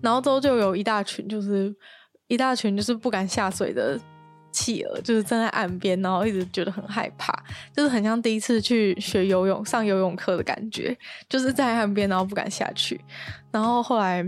[0.00, 1.72] 然后之后就有一大群，就是
[2.26, 3.96] 一大群就是不敢下水的
[4.50, 7.32] 企鹅，就是站在岸边，然后一直觉得很害怕，
[7.72, 13.00] 就是很像第一次去学游泳、上游泳课的感觉，就是在岸边，然后不敢下去，
[13.52, 14.26] 然后后来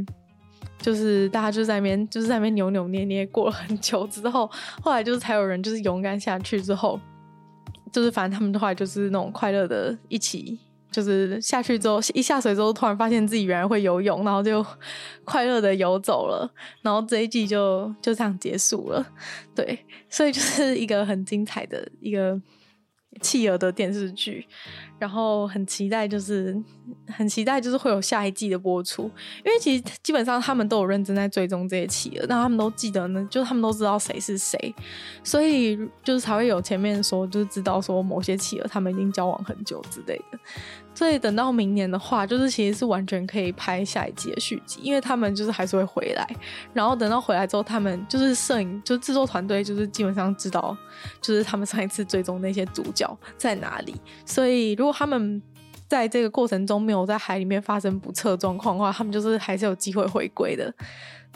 [0.80, 4.48] 就是大家就在那边，就是在那边扭扭捏捏，过了很久之后，
[4.80, 7.00] 后来就是才有人就是勇敢下去之后。
[7.92, 10.58] 就是反正他们的话就是那种快乐的一起，
[10.90, 14.64] 就是下去之后一下水之后，突然发现自己原来会游泳，然后就
[15.24, 16.50] 快乐的游走了，
[16.82, 19.06] 然后这一季就就这样结束了。
[19.54, 19.78] 对，
[20.08, 22.40] 所以就是一个很精彩的一个
[23.20, 24.46] 企鹅的电视剧。
[24.98, 26.56] 然后很期待，就是
[27.06, 29.02] 很期待，就是会有下一季的播出。
[29.44, 34.74] 因为其实基本上他们都有认真在追踪这些企鹅，那他们都记得呢，就是他们都知道谁是谁，
[35.22, 40.38] 所以就是才会有前面说，就是知道说某些企鹅他们已经交往很久之类的。
[40.96, 46.26] 所以等到明年的话，就是其实是完全可以拍下一季的续集，因为他们就是还是会回来。
[46.72, 50.74] 然后等到回来之后，他们就是摄影，就制作团队就是基本上知道，
[51.20, 53.94] 就是他们上一次追踪那些主角在哪里。
[54.24, 55.40] 所以如果他们
[55.86, 60.74] 在这个过程中没有在海里面发生不测状况的话，他们就是还是有机会回归的。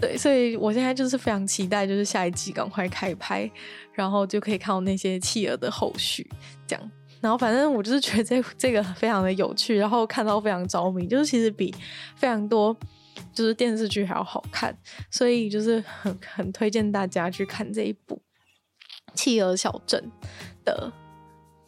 [0.01, 3.51] 对，所以我现在就是非常期待，就是下一季赶快开拍，
[3.93, 6.27] 然后就可以看到那些企鹅的后续，
[6.67, 6.91] 这样。
[7.21, 11.75] 然后反正我就是觉得这这个非常的有趣，然后看到非常着迷，就是其实比
[12.17, 12.75] 非常多
[13.33, 14.75] 就是电视剧还要好看，
[15.11, 18.17] 所以就是很很推荐大家去看这一部
[19.15, 20.03] 《企鹅小镇》
[20.65, 20.91] 的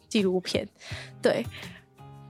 [0.09, 0.67] 纪录片。
[1.21, 1.45] 对，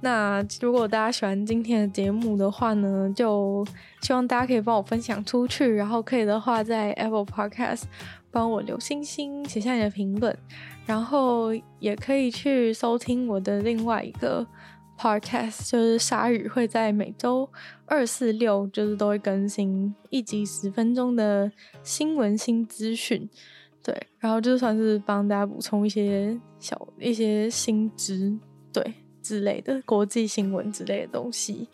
[0.02, 3.66] 那如果大家喜欢今天的节目的话呢，就
[4.02, 7.84] 希望大家可以帮我分享出去，然后可以的话在 Apple Podcast
[8.30, 10.38] 帮我留星星，写下你的评论。
[10.86, 14.46] 然后也可以去收听我的另外一个
[14.98, 17.50] podcast，就是鲨鱼会在每周
[17.86, 21.52] 二、四、六，就是都会更新一集十分钟的
[21.84, 23.30] 新闻新资讯，
[23.82, 28.38] 对，然后就算是帮大家补充一些小一些新知，
[28.72, 31.68] 对之类的国际新闻之类的东西。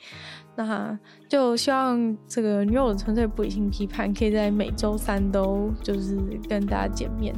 [0.55, 0.97] 那
[1.29, 6.17] 就希望这个女友的纯粹不理性批判可以在每周三都就是
[6.49, 7.33] 跟大家见面。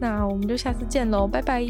[0.00, 1.64] 那我们就下次见喽拜拜。